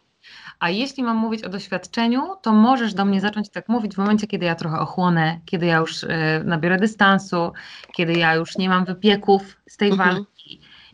[0.58, 4.26] A jeśli mam mówić o doświadczeniu, to możesz do mnie zacząć tak mówić w momencie,
[4.26, 6.08] kiedy ja trochę ochłonę, kiedy ja już y,
[6.44, 7.52] nabiorę dystansu,
[7.92, 10.11] kiedy ja już nie mam wypieków z tej mhm.
[10.11, 10.39] walki,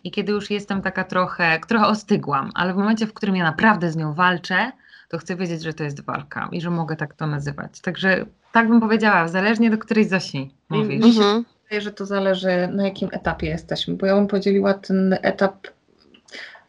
[0.07, 3.91] i kiedy już jestem taka trochę, trochę ostygłam, ale w momencie, w którym ja naprawdę
[3.91, 4.73] z nią walczę,
[5.09, 7.81] to chcę wiedzieć, że to jest walka i że mogę tak to nazywać.
[7.81, 11.05] Także tak bym powiedziała, zależnie do której Zosi mówisz.
[11.05, 15.19] Mi się wydaje, że to zależy na jakim etapie jesteśmy, bo ja bym podzieliła ten
[15.23, 15.67] etap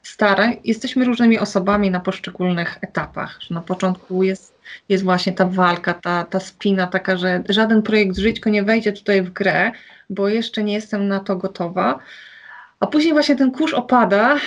[0.03, 0.57] starań.
[0.63, 3.37] Jesteśmy różnymi osobami na poszczególnych etapach.
[3.41, 4.59] Że na początku jest,
[4.89, 9.21] jest właśnie ta walka, ta, ta spina taka, że żaden projekt żyćko nie wejdzie tutaj
[9.21, 9.71] w grę,
[10.09, 11.99] bo jeszcze nie jestem na to gotowa.
[12.79, 14.37] A później właśnie ten kurz opada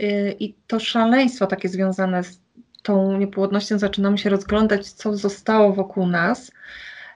[0.00, 2.40] yy, i to szaleństwo takie związane z
[2.82, 6.52] tą niepłodnością zaczynamy się rozglądać, co zostało wokół nas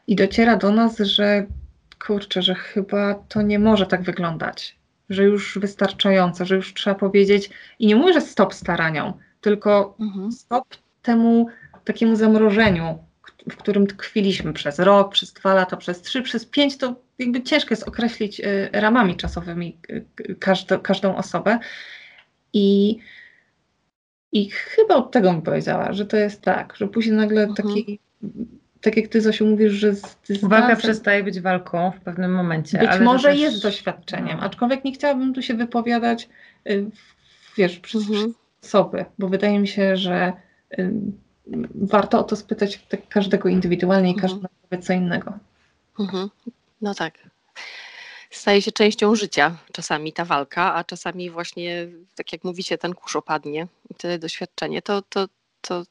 [0.07, 1.47] i dociera do nas, że
[2.07, 4.79] kurczę, że chyba to nie może tak wyglądać,
[5.11, 10.33] że już wystarczająco, że już trzeba powiedzieć i nie mówię, że stop staraniom, tylko mhm.
[10.33, 10.65] stop
[11.03, 11.47] temu
[11.85, 12.99] takiemu zamrożeniu,
[13.51, 17.69] w którym tkwiliśmy przez rok, przez dwa lata, przez trzy, przez pięć, to jakby ciężko
[17.71, 21.59] jest określić y, ramami czasowymi y, każdą, każdą osobę.
[22.53, 22.99] I,
[24.33, 27.57] I chyba od tego bym powiedziała, że to jest tak, że później nagle mhm.
[27.57, 27.99] taki,
[28.81, 32.79] tak jak ty Zosiu mówisz, że z, walka przestaje być walką w pewnym momencie.
[32.79, 33.41] Być może też...
[33.41, 34.43] jest doświadczeniem, no.
[34.43, 36.29] aczkolwiek nie chciałabym tu się wypowiadać,
[36.69, 36.87] y,
[37.57, 38.35] wiesz, przez mhm.
[38.63, 40.33] osoby, bo wydaje mi się, że
[41.75, 44.29] warto o to spytać tak każdego indywidualnie i mhm.
[44.29, 45.33] każdy powie co innego.
[46.01, 46.29] Mhm.
[46.81, 47.31] No tak.
[48.31, 53.17] Staje się częścią życia czasami ta walka, a czasami właśnie, tak jak mówicie, ten kurz
[53.17, 54.83] opadnie i doświadczenie.
[54.83, 55.29] To, to,
[55.61, 55.85] to,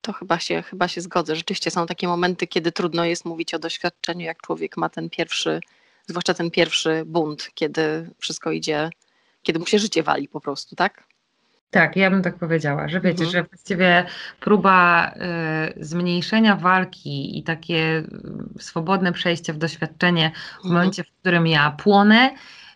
[0.00, 1.36] to chyba, się, chyba się zgodzę.
[1.36, 5.60] Rzeczywiście są takie momenty, kiedy trudno jest mówić o doświadczeniu, jak człowiek ma ten pierwszy,
[6.06, 8.90] zwłaszcza ten pierwszy bunt, kiedy wszystko idzie,
[9.42, 11.09] kiedy mu się życie wali po prostu, tak?
[11.70, 13.30] Tak, ja bym tak powiedziała, że wiecie, mhm.
[13.30, 14.04] że właściwie
[14.40, 15.10] próba
[15.78, 17.98] y, zmniejszenia walki i takie
[18.58, 20.74] y, swobodne przejście w doświadczenie w mhm.
[20.74, 22.30] momencie, w którym ja płonę,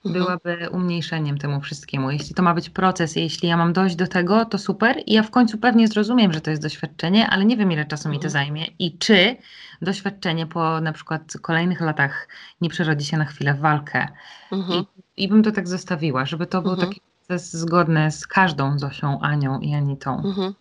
[0.05, 0.24] mhm.
[0.24, 2.11] byłaby umniejszeniem temu wszystkiemu.
[2.11, 5.22] Jeśli to ma być proces, jeśli ja mam dojść do tego, to super i ja
[5.22, 8.26] w końcu pewnie zrozumiem, że to jest doświadczenie, ale nie wiem, ile czasu mi to
[8.26, 8.30] mhm.
[8.30, 9.36] zajmie i czy
[9.82, 12.28] doświadczenie po na przykład kolejnych latach
[12.61, 14.09] nie przerodzi się na chwilę w walkę.
[14.53, 14.84] Mhm.
[15.16, 16.88] I, I bym to tak zostawiła, żeby to był mhm.
[16.88, 20.22] taki to jest zgodne z każdą Zosią, Anią i Anitą.
[20.25, 20.55] Mhm.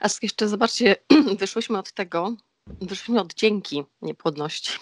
[0.00, 0.96] A jeszcze zobaczcie,
[1.38, 2.36] wyszłyśmy od tego,
[2.80, 4.78] wyszłyśmy od dzięki niepłodności.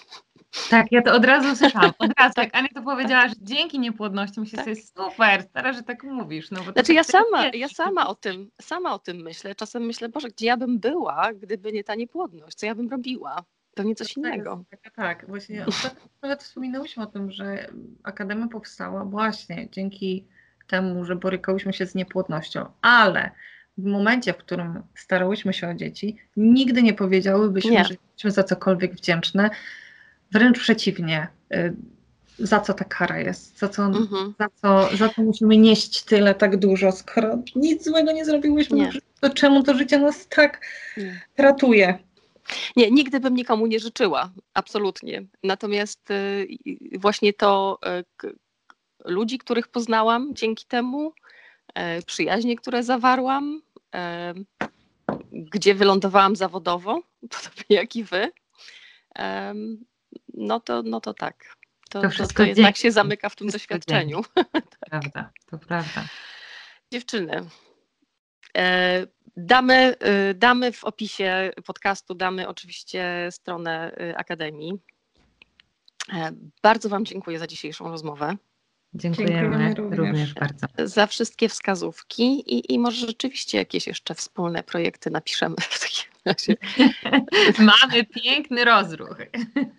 [0.71, 1.93] Tak, ja to od razu słyszałam.
[1.99, 4.65] Od razu, jak Ania to powiedziała, że dzięki niepłodności, myślę tak.
[4.65, 6.51] sobie, super, stara, że tak mówisz.
[6.51, 9.55] No, bo znaczy ja sama, ja sama o tym, sama o tym myślę.
[9.55, 12.57] Czasem myślę, Boże, gdzie ja bym była, gdyby nie ta niepłodność?
[12.57, 13.45] Co ja bym robiła?
[13.75, 14.65] Pewnie coś no innego.
[14.71, 17.71] Tak, tak, właśnie ostatnio nawet wspominałyśmy o tym, że
[18.03, 20.27] Akademia powstała właśnie dzięki
[20.71, 23.31] temu, że borykałyśmy się z niepłodnością, ale
[23.79, 27.85] w momencie, w którym starałyśmy się o dzieci, nigdy nie powiedziałybyśmy, nie.
[27.85, 29.51] że jesteśmy za cokolwiek wdzięczne.
[30.33, 31.29] Wręcz przeciwnie.
[31.55, 31.75] Y,
[32.39, 33.59] za co ta kara jest?
[33.59, 34.35] Za co, mhm.
[34.39, 38.77] za co, za co musimy nieść tyle, tak dużo, skoro nic złego nie zrobiłyśmy?
[38.77, 38.91] Nie.
[39.21, 40.61] To czemu to życie nas tak
[40.97, 41.21] nie.
[41.37, 41.99] tratuje?
[42.77, 45.23] Nie, nigdy bym nikomu nie życzyła, absolutnie.
[45.43, 46.49] Natomiast y,
[46.99, 47.79] właśnie to,
[48.25, 48.33] y,
[49.05, 51.13] ludzi, których poznałam dzięki temu,
[51.75, 53.63] e, przyjaźnie, które zawarłam,
[53.95, 54.35] e,
[55.33, 57.03] gdzie wylądowałam zawodowo,
[57.37, 58.33] podobnie jak i wy,
[59.19, 59.55] e,
[60.35, 61.57] no to, no to tak.
[61.91, 64.23] To, to, to, to jednak się zamyka w tym wszystko doświadczeniu.
[64.35, 64.65] tak.
[64.91, 66.05] Prawda, to prawda.
[66.93, 67.47] Dziewczyny,
[69.37, 69.97] damy,
[70.35, 74.73] damy w opisie podcastu, damy oczywiście stronę Akademii.
[76.63, 78.37] Bardzo Wam dziękuję za dzisiejszą rozmowę.
[78.95, 79.99] Dziękujemy, Dziękujemy również.
[79.99, 80.35] również.
[80.35, 80.67] bardzo.
[80.85, 86.57] Za wszystkie wskazówki i, i może rzeczywiście jakieś jeszcze wspólne projekty napiszemy w takim razie.
[87.73, 89.17] mamy piękny rozruch.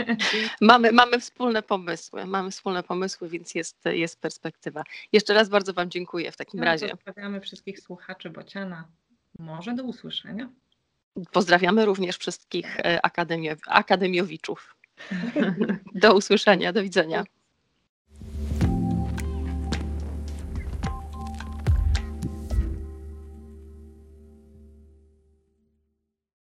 [0.62, 4.84] mamy, mamy wspólne pomysły, mamy wspólne pomysły, więc jest, jest perspektywa.
[5.12, 6.90] Jeszcze raz bardzo Wam dziękuję w takim no, razie.
[6.90, 8.88] Pozdrawiamy wszystkich słuchaczy Bociana.
[9.40, 10.50] Może do usłyszenia.
[11.32, 13.00] Pozdrawiamy również wszystkich e,
[13.68, 14.76] akademiowiczów.
[15.96, 17.24] Do usłyszenia, do widzenia.